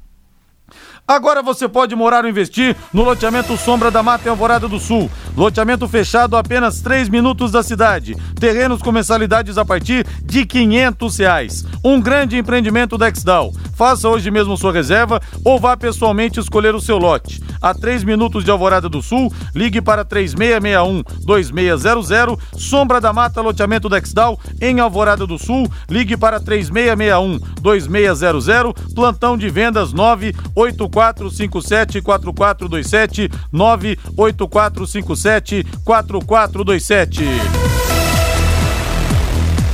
[1.09, 5.11] Agora você pode morar ou investir no loteamento Sombra da Mata em Alvorada do Sul.
[5.35, 8.14] Loteamento fechado a apenas 3 minutos da cidade.
[8.38, 11.64] Terrenos com mensalidades a partir de 500 reais.
[11.83, 13.55] Um grande empreendimento da Exdal.
[13.74, 17.40] Faça hoje mesmo sua reserva ou vá pessoalmente escolher o seu lote.
[17.61, 22.38] A 3 minutos de Alvorada do Sul, ligue para 3661-2600.
[22.57, 25.71] Sombra da Mata, loteamento da Exdal em Alvorada do Sul.
[25.88, 28.75] Ligue para 3661-2600.
[28.94, 37.25] Plantão de vendas 984 98457 4427 98457 4427.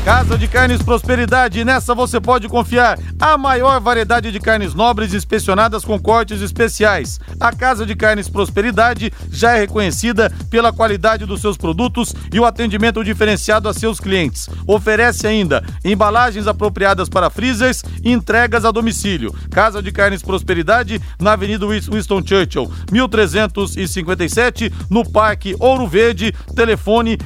[0.05, 2.99] Casa de Carnes Prosperidade, nessa você pode confiar.
[3.19, 7.19] A maior variedade de carnes nobres inspecionadas com cortes especiais.
[7.41, 12.45] A Casa de Carnes Prosperidade já é reconhecida pela qualidade dos seus produtos e o
[12.45, 14.47] atendimento diferenciado a seus clientes.
[14.67, 19.35] Oferece ainda embalagens apropriadas para freezers e entregas a domicílio.
[19.51, 26.35] Casa de Carnes Prosperidade, na Avenida Winston Churchill, 1357, no Parque Ouro Verde.
[26.55, 27.17] Telefone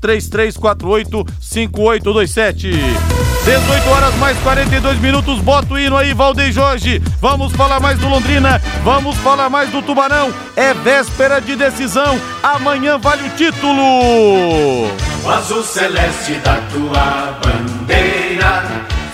[0.00, 3.20] 3348 5827 3348 5827.
[3.44, 7.02] 18 horas mais 42 minutos, bota o hino aí, Valdeir Jorge.
[7.20, 10.32] Vamos falar mais do Londrina, vamos falar mais do Tubarão.
[10.54, 14.88] É véspera de decisão, amanhã vale o título.
[15.24, 18.64] O azul celeste da tua bandeira,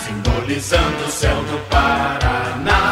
[0.05, 2.46] simbolizando o céu do Pará.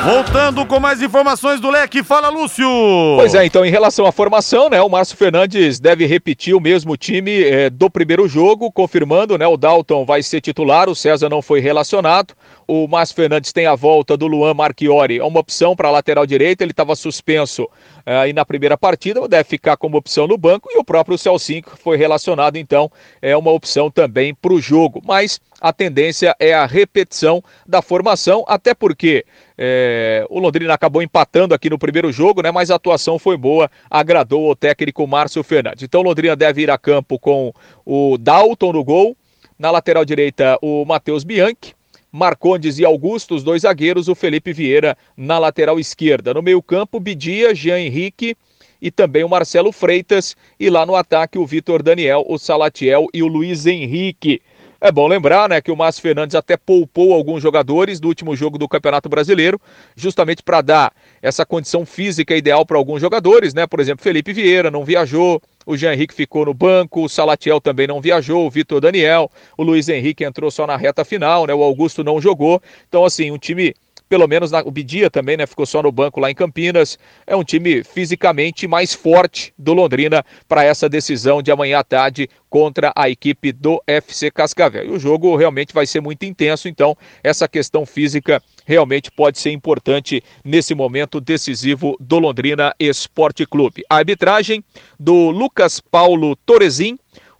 [0.04, 2.68] Voltando com mais informações do leque, fala Lúcio!
[3.16, 6.94] Pois é, então em relação à formação, né, o Márcio Fernandes deve repetir o mesmo
[6.94, 11.40] time é, do primeiro jogo, confirmando, né, o Dalton vai ser titular, o César não
[11.40, 12.34] foi relacionado,
[12.68, 16.62] o Márcio Fernandes tem a volta do Luan Marchiori, é uma opção para lateral direita,
[16.62, 17.66] ele estava suspenso
[18.04, 21.64] é, aí na primeira partida, deve ficar como opção no banco, e o próprio Celcinho
[21.82, 26.66] foi relacionado, então é uma opção também para o jogo, mas a tendência é a
[26.66, 29.24] repetição da formação, até porque
[29.56, 32.50] é, o Londrina acabou empatando aqui no primeiro jogo, né?
[32.50, 35.82] Mas a atuação foi boa, agradou o técnico Márcio Fernandes.
[35.82, 37.52] Então o Londrina deve ir a campo com
[37.84, 39.16] o Dalton no gol,
[39.58, 41.74] na lateral direita o Matheus Bianchi,
[42.10, 46.32] Marcondes e Augusto, os dois zagueiros, o Felipe Vieira na lateral esquerda.
[46.32, 48.36] No meio-campo, Bidia, Jean Henrique
[48.80, 50.36] e também o Marcelo Freitas.
[50.60, 54.40] E lá no ataque, o Vitor Daniel, o Salatiel e o Luiz Henrique.
[54.86, 58.58] É bom lembrar, né, que o Márcio Fernandes até poupou alguns jogadores do último jogo
[58.58, 59.58] do Campeonato Brasileiro,
[59.96, 60.92] justamente para dar
[61.22, 63.66] essa condição física ideal para alguns jogadores, né?
[63.66, 67.86] Por exemplo, Felipe Vieira não viajou, o Jean Henrique ficou no banco, o Salatiel também
[67.86, 71.54] não viajou, o Vitor Daniel, o Luiz Henrique entrou só na reta final, né?
[71.54, 72.60] O Augusto não jogou.
[72.86, 73.74] Então, assim, um time
[74.08, 75.46] pelo menos na, o Bidia também, né?
[75.46, 76.98] Ficou só no banco lá em Campinas.
[77.26, 82.28] É um time fisicamente mais forte do Londrina para essa decisão de amanhã à tarde
[82.48, 84.84] contra a equipe do FC Cascavel.
[84.84, 89.50] E o jogo realmente vai ser muito intenso, então essa questão física realmente pode ser
[89.50, 93.82] importante nesse momento decisivo do Londrina Esporte Clube.
[93.90, 94.62] A arbitragem
[95.00, 96.96] do Lucas Paulo Torezin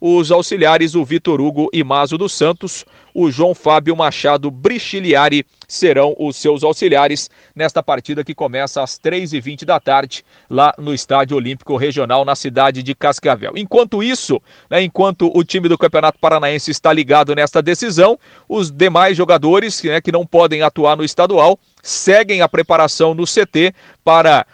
[0.07, 6.15] os auxiliares, o Vitor Hugo e Mazo dos Santos, o João Fábio Machado Brichiliari serão
[6.19, 11.77] os seus auxiliares nesta partida que começa às 3h20 da tarde lá no Estádio Olímpico
[11.77, 13.53] Regional na cidade de Cascavel.
[13.57, 19.17] Enquanto isso, né, enquanto o time do Campeonato Paranaense está ligado nesta decisão, os demais
[19.17, 24.47] jogadores né, que não podem atuar no estadual seguem a preparação no CT para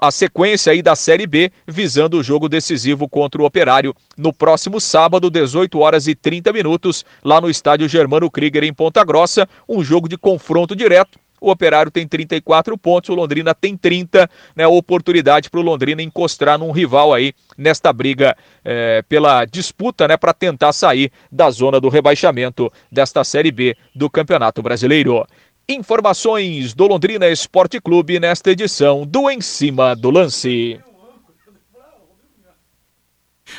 [0.00, 4.80] a sequência aí da Série B, visando o jogo decisivo contra o Operário no próximo
[4.80, 9.84] sábado, 18 horas e 30 minutos, lá no estádio Germano Krieger em Ponta Grossa, um
[9.84, 11.18] jogo de confronto direto.
[11.40, 14.66] O Operário tem 34 pontos, o Londrina tem 30, né?
[14.66, 20.18] Oportunidade para o Londrina encostar num rival aí nesta briga é, pela disputa, né?
[20.18, 25.24] Para tentar sair da zona do rebaixamento desta Série B do Campeonato Brasileiro.
[25.72, 30.80] Informações do Londrina Esporte Clube nesta edição do Em Cima do Lance.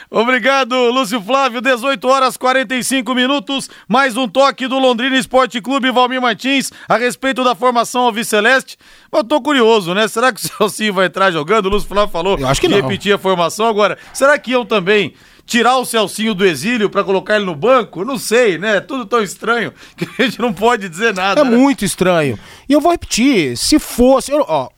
[0.09, 1.61] Obrigado, Lúcio Flávio.
[1.61, 3.69] 18 horas 45 minutos.
[3.87, 8.77] Mais um toque do Londrina Esporte Clube, Valmir Martins, a respeito da formação Alviceleste.
[9.09, 10.05] Eu tô curioso, né?
[10.09, 11.67] Será que o Celcinho vai entrar jogando?
[11.67, 13.65] O Lúcio Flávio falou eu acho que, que repetir a formação.
[13.67, 15.13] Agora, será que eu também
[15.51, 18.05] tirar o Celcinho do exílio para colocar ele no banco?
[18.05, 18.79] Não sei, né?
[18.79, 21.41] Tudo tão estranho que a gente não pode dizer nada.
[21.41, 21.49] É né?
[21.57, 22.39] muito estranho.
[22.69, 24.69] E eu vou repetir, se fosse, ó,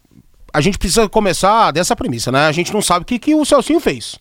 [0.52, 2.48] a gente precisa começar dessa premissa, né?
[2.48, 4.18] A gente não sabe o que, que o Celcinho fez.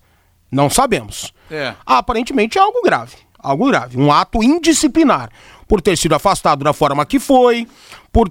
[0.50, 1.32] Não sabemos.
[1.50, 1.74] É.
[1.86, 3.16] Aparentemente é algo grave.
[3.38, 3.98] Algo grave.
[3.98, 5.30] Um ato indisciplinar.
[5.66, 7.66] Por ter sido afastado da forma que foi,
[8.12, 8.30] por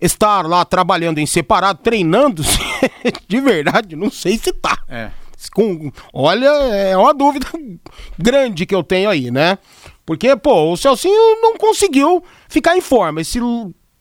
[0.00, 2.42] estar lá trabalhando em separado, treinando.
[3.28, 4.76] de verdade, não sei se tá.
[4.88, 5.10] É.
[5.48, 7.46] Com, olha, é uma dúvida
[8.18, 9.58] grande que eu tenho aí, né?
[10.04, 13.38] Porque, pô, o Celcinho não conseguiu ficar em forma esse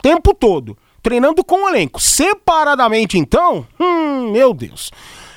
[0.01, 2.01] tempo todo, treinando com o elenco.
[2.01, 4.91] Separadamente, então, hum, meu Deus.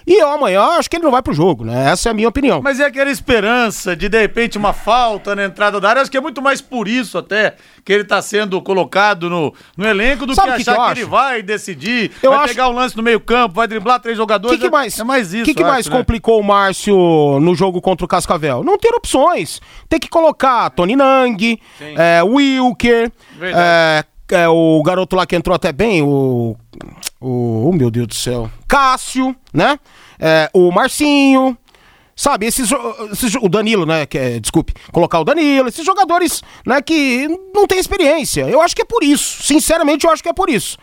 [0.06, 1.90] E eu amanhã acho que ele não vai pro jogo, né?
[1.90, 2.60] Essa é a minha opinião.
[2.62, 6.02] Mas é aquela esperança de, de repente, uma falta na entrada da área.
[6.02, 9.86] Acho que é muito mais por isso até que ele tá sendo colocado no, no
[9.86, 12.68] elenco do Sabe que que achar que que, ele vai decidir, Eu vai acho- pegar
[12.68, 14.58] um lance no meio campo, vai driblar três O jogadores.
[14.58, 15.96] que, que mais, É mais isso, que, que eu mais acho, né?
[15.98, 16.94] complicou o Márcio
[17.40, 18.62] no jogo contra o Cascavel?
[18.64, 19.60] Não ter opções.
[19.88, 23.10] Tem que colocar Tony Nang, é, Wilker,
[23.40, 26.56] é, é, o garoto lá que entrou até bem, o.
[27.20, 27.68] O.
[27.68, 28.50] oh, meu Deus do céu.
[28.66, 29.78] Cássio, né?
[30.18, 31.56] É, o Marcinho.
[32.14, 32.70] Sabe, esses,
[33.10, 34.04] esses o Danilo, né?
[34.04, 38.42] Que é, desculpe, colocar o Danilo, esses jogadores, né, que não têm experiência.
[38.48, 39.42] Eu acho que é por isso.
[39.42, 40.76] Sinceramente, eu acho que é por isso.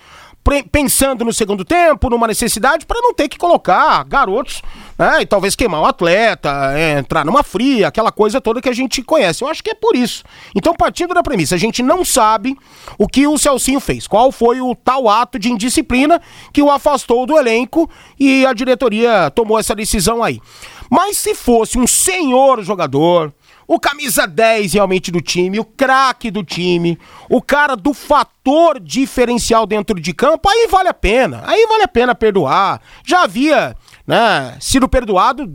[0.72, 4.62] Pensando no segundo tempo, numa necessidade, para não ter que colocar garotos,
[4.98, 5.22] né?
[5.22, 9.02] E talvez queimar o atleta, é, entrar numa fria, aquela coisa toda que a gente
[9.02, 9.44] conhece.
[9.44, 10.24] Eu acho que é por isso.
[10.56, 12.58] Então, partindo da premissa, a gente não sabe
[12.98, 17.26] o que o Celcinho fez, qual foi o tal ato de indisciplina que o afastou
[17.26, 20.42] do elenco e a diretoria tomou essa decisão aí.
[20.90, 23.32] Mas se fosse um senhor jogador,
[23.70, 26.98] o camisa 10 realmente do time, o craque do time,
[27.30, 31.44] o cara do fator diferencial dentro de campo, aí vale a pena.
[31.46, 32.82] Aí vale a pena perdoar.
[33.06, 33.78] Já havia,
[34.08, 35.48] né, sido perdoado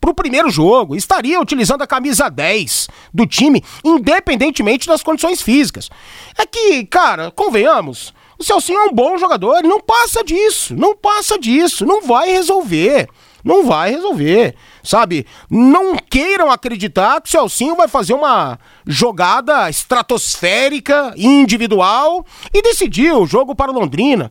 [0.00, 5.88] pro primeiro jogo, estaria utilizando a camisa 10 do time, independentemente das condições físicas.
[6.36, 10.96] É que, cara, convenhamos, o Celcinho é um bom jogador, ele não passa disso, não
[10.96, 13.08] passa disso, não vai resolver.
[13.44, 15.26] Não vai resolver, sabe?
[15.50, 22.24] Não queiram acreditar que o Celcinho vai fazer uma jogada estratosférica, individual
[22.54, 24.30] e decidir o jogo para o Londrina.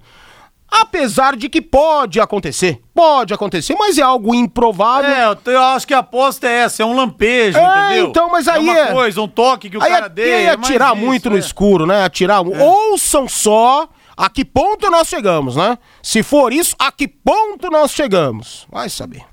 [0.73, 5.09] Apesar de que pode acontecer, pode acontecer, mas é algo improvável.
[5.11, 8.07] É, eu, acho que a aposta é essa, é um lampejo, É, entendeu?
[8.07, 10.29] então, mas aí é uma é- coisa, um toque que o Aí cara é, dê.
[10.29, 11.31] é é atirar isso, muito é.
[11.31, 12.05] no escuro, né?
[12.05, 12.41] Atirar.
[12.41, 15.77] Ouçam só a que ponto nós chegamos, né?
[16.01, 18.67] Se for isso, a que ponto nós chegamos?
[18.71, 19.25] Vai saber.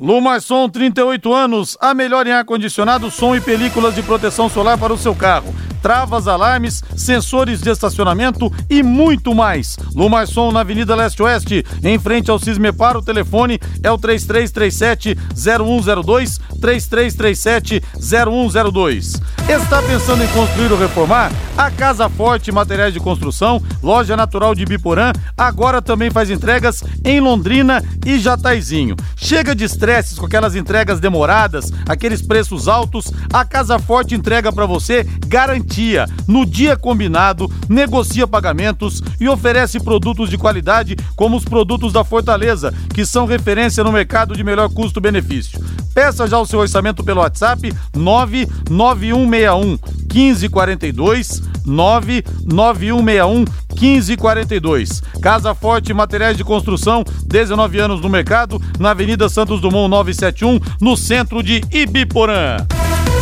[0.00, 4.98] Lumarson, 38 anos, a melhor em ar-condicionado, som e películas de proteção solar para o
[4.98, 5.52] seu carro.
[5.82, 9.78] Travas, alarmes, sensores de estacionamento e muito mais.
[9.94, 12.96] Lumarson na Avenida Leste-Oeste, em frente ao Cismepar.
[12.96, 19.20] O telefone é o 3337-0102, 3337-0102.
[19.48, 21.32] Está pensando em construir ou reformar?
[21.56, 27.20] A Casa Forte Materiais de Construção, loja natural de Biporã, agora também faz entregas em
[27.20, 28.96] Londrina e Jataizinho.
[29.16, 33.10] Chega de estresses com aquelas entregas demoradas, aqueles preços altos.
[33.32, 36.06] A Casa Forte entrega para você garantia.
[36.26, 42.74] No dia combinado, negocia pagamentos e oferece produtos de qualidade como os produtos da Fortaleza,
[42.92, 45.58] que são referência no mercado de melhor custo-benefício.
[45.94, 49.78] Peça já o seu orçamento pelo WhatsApp 99161
[50.12, 53.44] 1542 99161
[53.80, 55.02] 1542.
[55.22, 60.96] Casa Forte Materiais de Construção, 19 anos no mercado, na Avenida Santos Dumont 971, no
[60.96, 62.58] centro de Ibiporã.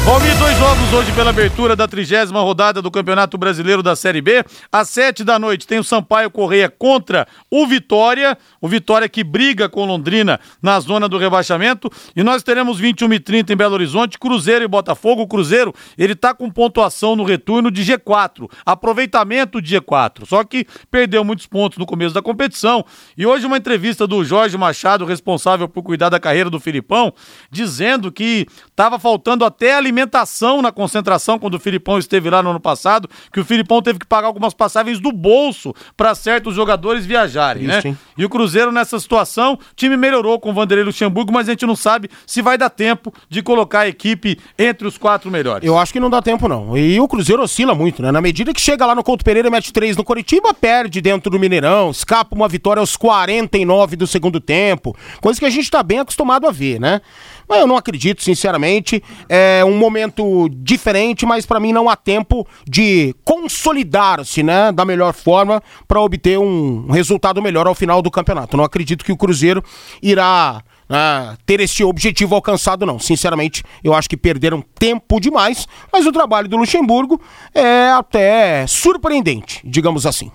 [0.06, 4.44] Valmir, dois jogos hoje pela abertura da trigésima rodada do Campeonato Brasileiro da Série B.
[4.70, 8.38] Às sete da noite tem o Sampaio Correia contra o Vitória.
[8.60, 11.90] O Vitória que briga com Londrina na zona do rebaixamento.
[12.14, 15.22] E nós teremos 21 e 30 em Belo Horizonte, Cruzeiro e Botafogo.
[15.22, 18.48] O Cruzeiro, ele tá com pontuação no retorno de G4.
[18.64, 20.24] Aproveitamento de G4.
[20.24, 22.84] Só que perdeu muitos pontos no começo da competição.
[23.18, 27.12] E hoje uma entrevista do Jorge Machado, responsável por cuidar da carreira do Filipão,
[27.50, 32.50] dizendo que tava faltando até alimentação alimentação na concentração quando o Filipão esteve lá no
[32.50, 37.06] ano passado, que o Filipão teve que pagar algumas passagens do bolso para certos jogadores
[37.06, 37.82] viajarem, Isso, né?
[37.84, 37.98] Hein?
[38.16, 41.64] E o Cruzeiro nessa situação, o time melhorou com o Vanderlei Luxemburgo, mas a gente
[41.64, 45.66] não sabe se vai dar tempo de colocar a equipe entre os quatro melhores.
[45.66, 46.76] Eu acho que não dá tempo não.
[46.76, 48.12] E o Cruzeiro oscila muito, né?
[48.12, 51.38] Na medida que chega lá no Couto Pereira, mete três no Coritiba, perde dentro do
[51.38, 56.00] Mineirão, escapa uma vitória aos 49 do segundo tempo, coisa que a gente tá bem
[56.00, 57.00] acostumado a ver, né?
[57.48, 59.02] Mas eu não acredito, sinceramente.
[59.28, 65.12] É um momento diferente, mas para mim não há tempo de consolidar-se, né, da melhor
[65.12, 68.56] forma para obter um resultado melhor ao final do campeonato.
[68.56, 69.62] Não acredito que o Cruzeiro
[70.02, 72.98] irá ah, ter este objetivo alcançado, não.
[72.98, 77.20] Sinceramente, eu acho que perderam tempo demais, mas o trabalho do Luxemburgo
[77.54, 80.30] é até surpreendente, digamos assim.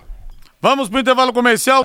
[0.60, 1.82] Vamos para o intervalo comercial.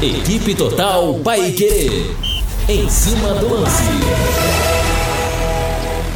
[0.00, 2.39] Equipe Total Paique.
[2.72, 3.82] Em cima do lance.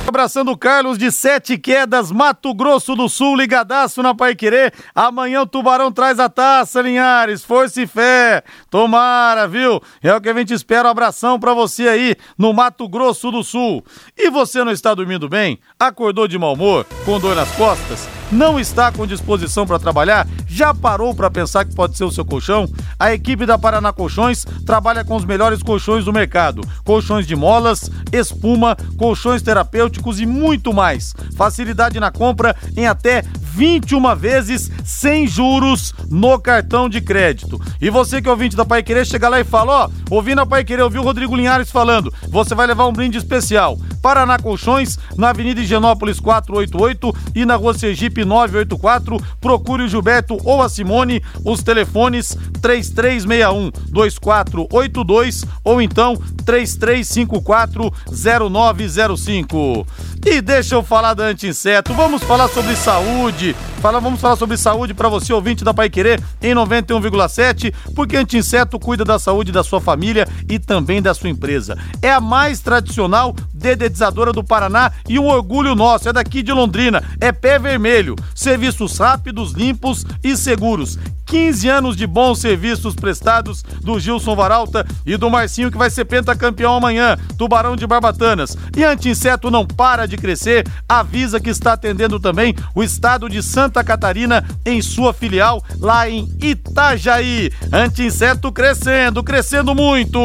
[0.06, 4.72] Abraçando o Carlos de Sete Quedas, Mato Grosso do Sul, ligadaço na Pai Querer.
[4.94, 7.42] Amanhã o Tubarão traz a taça, Linhares.
[7.42, 8.44] Força e fé.
[8.70, 9.82] Tomara, viu?
[10.00, 10.86] É o que a gente espera.
[10.86, 13.84] Um abração pra você aí no Mato Grosso do Sul.
[14.16, 15.58] E você não está dormindo bem?
[15.76, 16.86] Acordou de mau humor?
[17.04, 18.08] Com dor nas costas?
[18.34, 22.24] Não está com disposição para trabalhar, já parou para pensar que pode ser o seu
[22.24, 22.68] colchão?
[22.98, 27.90] A equipe da Paraná Colchões trabalha com os melhores colchões do mercado: colchões de molas,
[28.12, 31.14] espuma, colchões terapêuticos e muito mais.
[31.36, 33.22] Facilidade na compra em até
[33.54, 37.60] 21 vezes sem juros no cartão de crédito.
[37.80, 40.46] E você que é ouvinte da Pai Querer, chega lá e fala: ó, ouvindo a
[40.46, 43.78] Pai Querer, ouviu o Rodrigo Linhares falando, você vai levar um brinde especial.
[44.02, 49.18] Paraná Colchões, na Avenida Higienópolis 488 e na Rua Sergipe 984.
[49.40, 51.22] Procure o Gilberto ou a Simone.
[51.44, 59.86] Os telefones 3361 2482 ou então 3354 0905.
[60.26, 61.92] E deixa eu falar da anti-inseto.
[61.92, 63.54] Vamos falar sobre saúde.
[63.84, 68.78] Fala, vamos falar sobre saúde para você, ouvinte da Pai Querer, em 91,7, porque anti-inseto
[68.78, 71.76] cuida da saúde da sua família e também da sua empresa.
[72.00, 77.02] É a mais tradicional dedetizadora do Paraná e um orgulho nosso, é daqui de Londrina,
[77.20, 78.03] é pé vermelho.
[78.34, 80.98] Serviços rápidos, limpos e seguros.
[81.26, 86.04] 15 anos de bons serviços prestados do Gilson Varalta e do Marcinho que vai ser
[86.04, 88.56] pentacampeão amanhã, Tubarão de Barbatanas.
[88.76, 93.82] E anti-inseto não para de crescer, avisa que está atendendo também o estado de Santa
[93.82, 97.50] Catarina em sua filial lá em Itajaí.
[97.72, 100.20] Anti-inseto crescendo, crescendo muito.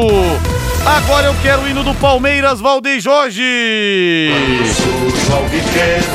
[0.84, 4.30] Agora eu quero o hino do Palmeiras, Valdeir Jorge.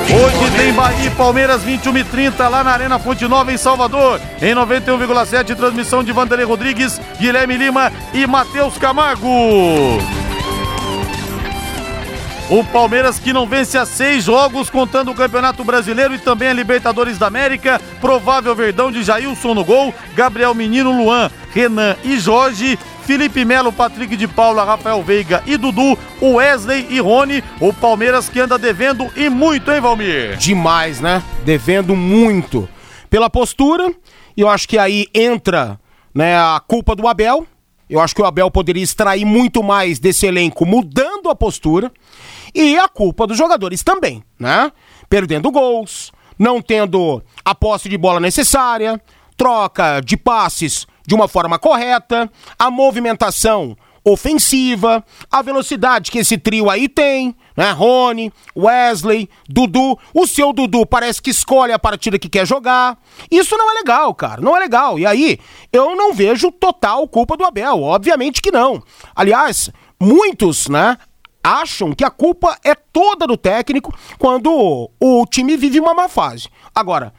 [0.10, 4.20] Hoje tem Bahia e Palmeiras 21 e 30 lá na Arena Fonte Nova em Salvador.
[4.42, 9.30] Em 91,7 transmissão de Vanderlei Rodrigues, Guilherme Lima e Matheus Camargo.
[12.48, 16.54] O Palmeiras que não vence há seis jogos, contando o Campeonato Brasileiro e também a
[16.54, 17.82] Libertadores da América.
[18.00, 22.78] Provável verdão de Jailson no gol, Gabriel Menino, Luan, Renan e Jorge.
[23.06, 27.44] Felipe Melo, Patrick de Paula, Rafael Veiga e Dudu, Wesley e Rony.
[27.62, 30.36] O Palmeiras que anda devendo e muito, hein, Valmir?
[30.38, 31.22] Demais, né?
[31.46, 32.68] Devendo muito.
[33.08, 33.94] Pela postura,
[34.36, 35.80] e eu acho que aí entra
[36.14, 37.46] né, a culpa do Abel.
[37.88, 41.92] Eu acho que o Abel poderia extrair muito mais desse elenco mudando a postura.
[42.56, 44.72] E a culpa dos jogadores também, né?
[45.08, 49.00] Perdendo gols, não tendo a posse de bola necessária,
[49.38, 53.76] troca de passes de uma forma correta, a movimentação
[54.06, 57.72] ofensiva, a velocidade que esse trio aí tem, né?
[57.72, 59.98] Rony, Wesley, Dudu.
[60.14, 63.00] O seu Dudu parece que escolhe a partida que quer jogar.
[63.32, 64.40] Isso não é legal, cara.
[64.42, 65.00] Não é legal.
[65.00, 65.40] E aí,
[65.74, 67.82] eu não vejo total culpa do Abel.
[67.82, 68.84] Obviamente que não.
[69.16, 70.98] Aliás, muitos, né?
[71.44, 76.48] Acham que a culpa é toda do técnico quando o time vive uma má fase.
[76.74, 77.12] Agora,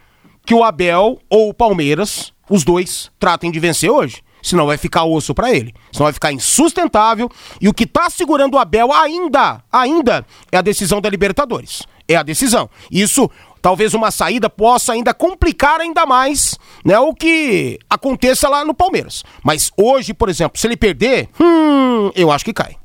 [0.44, 4.22] que o Abel ou o Palmeiras os dois tratem de vencer hoje.
[4.42, 5.74] Senão vai ficar osso para ele.
[5.90, 7.28] Senão vai ficar insustentável.
[7.60, 11.82] E o que tá segurando o Abel ainda, ainda, é a decisão da Libertadores.
[12.06, 12.70] É a decisão.
[12.88, 13.28] Isso,
[13.60, 19.24] talvez uma saída possa ainda complicar ainda mais né, o que aconteça lá no Palmeiras.
[19.42, 22.76] Mas hoje, por exemplo, se ele perder, hum, eu acho que cai.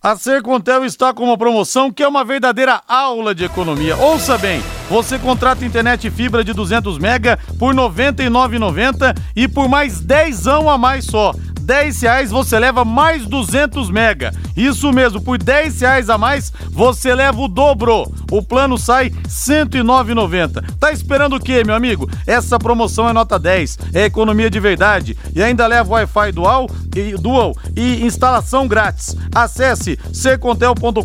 [0.00, 3.96] A Sercontel está com uma promoção que é uma verdadeira aula de economia.
[3.96, 10.00] Ouça bem, você contrata internet fibra de 200 mega por R$ 99,90 e por mais
[10.00, 11.34] 10 a mais só.
[11.68, 14.32] 10 reais você leva mais 200 mega.
[14.56, 18.10] Isso mesmo, por 10 reais a mais você leva o dobro.
[18.30, 20.64] O plano sai R$ 109,90.
[20.80, 22.08] Tá esperando o quê, meu amigo?
[22.26, 27.12] Essa promoção é nota 10, é economia de verdade e ainda leva Wi-Fi dual e,
[27.18, 29.14] dual e instalação grátis.
[29.34, 31.02] Acesse secontel.com.br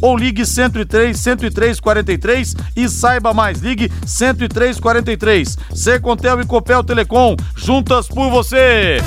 [0.00, 3.58] ou ligue 103 103 43 e saiba mais.
[3.58, 5.58] Ligue 103 43.
[5.74, 8.98] Secontel e Copel Telecom, juntas por você.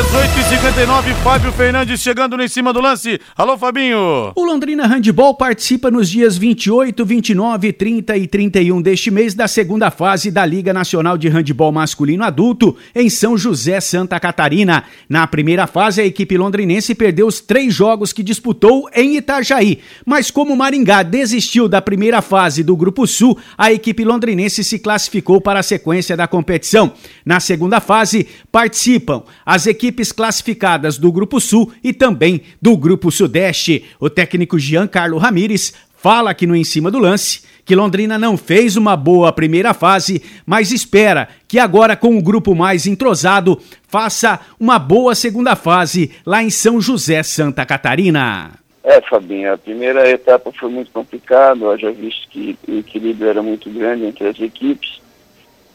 [0.00, 3.20] 18h59, Fábio Fernandes chegando no em cima do lance.
[3.36, 4.32] Alô, Fabinho.
[4.34, 9.90] O Londrina Handball participa nos dias 28, 29, 30 e 31 deste mês da segunda
[9.90, 14.84] fase da Liga Nacional de Handball Masculino Adulto em São José, Santa Catarina.
[15.06, 19.80] Na primeira fase, a equipe londrinense perdeu os três jogos que disputou em Itajaí.
[20.06, 25.42] Mas como Maringá desistiu da primeira fase do Grupo Sul, a equipe londrinense se classificou
[25.42, 26.94] para a sequência da competição.
[27.22, 33.10] Na segunda fase, participam as equipes equipes classificadas do Grupo Sul e também do Grupo
[33.10, 33.84] Sudeste.
[33.98, 38.76] O técnico Giancarlo Ramires fala aqui no Em Cima do Lance que Londrina não fez
[38.76, 44.76] uma boa primeira fase, mas espera que agora, com o grupo mais entrosado, faça uma
[44.76, 48.52] boa segunda fase lá em São José, Santa Catarina.
[48.82, 53.70] É, Fabinho, a primeira etapa foi muito complicada, já visto que o equilíbrio era muito
[53.70, 55.00] grande entre as equipes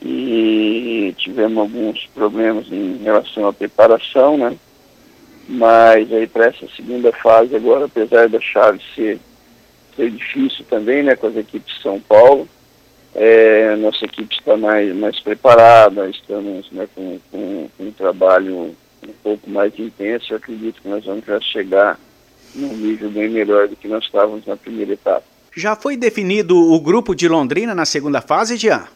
[0.08, 4.56] e tivemos alguns problemas em relação à preparação, né?
[5.49, 9.20] Mas aí para essa segunda fase agora, apesar da chave ser,
[9.95, 12.47] ser difícil também, né, com as equipes de São Paulo,
[13.16, 19.14] é, nossa equipe está mais, mais preparada, estamos né, com, com, com um trabalho um
[19.24, 21.99] pouco mais intenso, eu acredito que nós vamos já chegar
[22.53, 25.24] num nível bem melhor do que nós estávamos na primeira etapa.
[25.56, 28.88] Já foi definido o grupo de Londrina na segunda fase, Jean?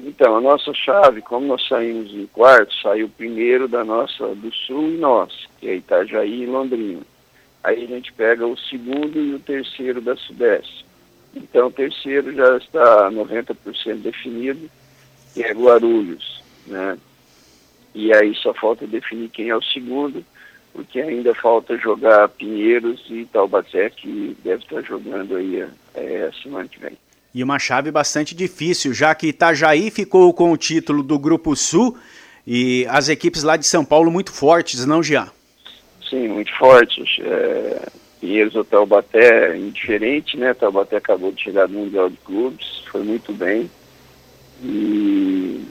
[0.00, 4.90] Então, a nossa chave, como nós saímos em quarto, saiu primeiro da nossa, do sul
[4.90, 7.02] e nós, que é Itajaí e Londrina.
[7.64, 10.86] Aí a gente pega o segundo e o terceiro da Sudeste.
[11.34, 14.70] Então, o terceiro já está 90% definido,
[15.34, 16.96] que é Guarulhos, né?
[17.92, 20.24] E aí só falta definir quem é o segundo,
[20.72, 26.78] porque ainda falta jogar Pinheiros e Taubaté, que deve estar jogando aí é, semana que
[26.78, 26.96] vem.
[27.38, 31.96] E uma chave bastante difícil, já que Itajaí ficou com o título do Grupo Sul
[32.44, 35.30] e as equipes lá de São Paulo muito fortes, não, Jean?
[36.10, 37.16] Sim, muito fortes.
[37.20, 37.86] É,
[38.20, 40.52] Pinheiros ou Taubaté indiferente, né?
[40.52, 43.70] Taubaté acabou de chegar no Mundial de Clubes, foi muito bem.
[44.64, 45.64] E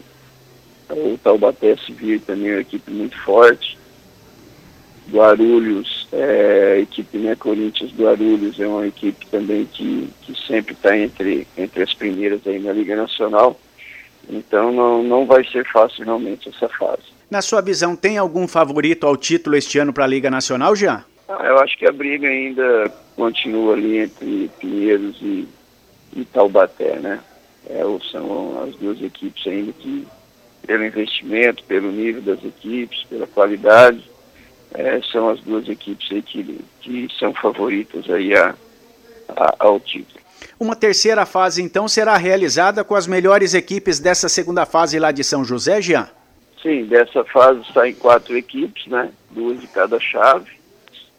[0.90, 3.78] o Taubaté se vir também uma equipe muito forte.
[5.12, 11.48] Guarulhos, é, equipe né, Corinthians Guarulhos é uma equipe também que, que sempre está entre,
[11.58, 13.60] entre as primeiras aí na Liga Nacional.
[14.30, 17.04] Então não, não vai ser fácil realmente essa fase.
[17.30, 21.04] Na sua visão, tem algum favorito ao título este ano para a Liga Nacional, Jean?
[21.30, 25.48] Ah, eu acho que a briga ainda continua ali entre Pinheiros e,
[26.16, 27.20] e Taubaté, né?
[27.70, 27.82] É,
[28.12, 30.08] são as duas equipes ainda que,
[30.66, 34.10] pelo investimento, pelo nível das equipes, pela qualidade,
[34.78, 38.54] é, são as duas equipes que, que são favoritas aí a,
[39.30, 40.20] a, ao título.
[40.60, 45.24] Uma terceira fase, então, será realizada com as melhores equipes dessa segunda fase lá de
[45.24, 46.08] São José, Jean?
[46.62, 49.10] Sim, dessa fase saem quatro equipes, né?
[49.32, 50.58] Duas de cada chave.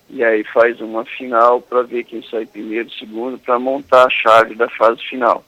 [0.09, 4.11] E aí faz uma final para ver quem sai primeiro e segundo para montar a
[4.11, 5.45] chave da fase final.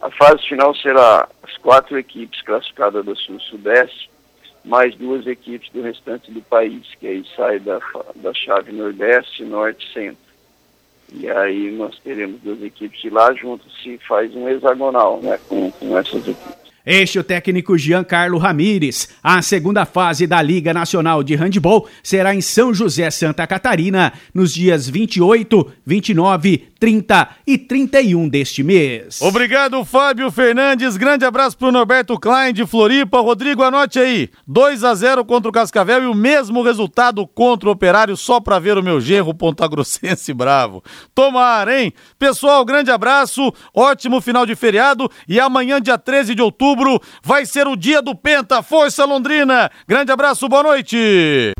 [0.00, 4.10] A fase final será as quatro equipes classificadas do Sul-Sudeste
[4.64, 7.80] mais duas equipes do restante do país, que aí sai da,
[8.16, 10.30] da chave Nordeste, Norte e Centro.
[11.12, 15.70] E aí nós teremos duas equipes de lá juntos se faz um hexagonal né, com,
[15.72, 16.59] com essas equipes.
[16.84, 19.08] Este é o técnico Giancarlo Ramires.
[19.22, 24.54] A segunda fase da Liga Nacional de Handball será em São José, Santa Catarina, nos
[24.54, 29.20] dias 28, 29, 30 e 31 deste mês.
[29.20, 30.96] Obrigado, Fábio Fernandes.
[30.96, 33.20] Grande abraço pro Norberto Klein de Floripa.
[33.20, 34.30] Rodrigo, anote aí.
[34.46, 38.58] 2 a 0 contra o Cascavel e o mesmo resultado contra o Operário, só para
[38.58, 40.82] ver o meu gerro pontagrossense bravo.
[41.14, 41.92] Tomara, hein?
[42.18, 46.40] Pessoal, grande abraço, ótimo final de feriado e amanhã, dia 13 de
[46.70, 48.62] outubro, vai ser o dia do Penta.
[48.62, 49.70] Força Londrina.
[49.86, 51.52] Grande abraço, boa noite.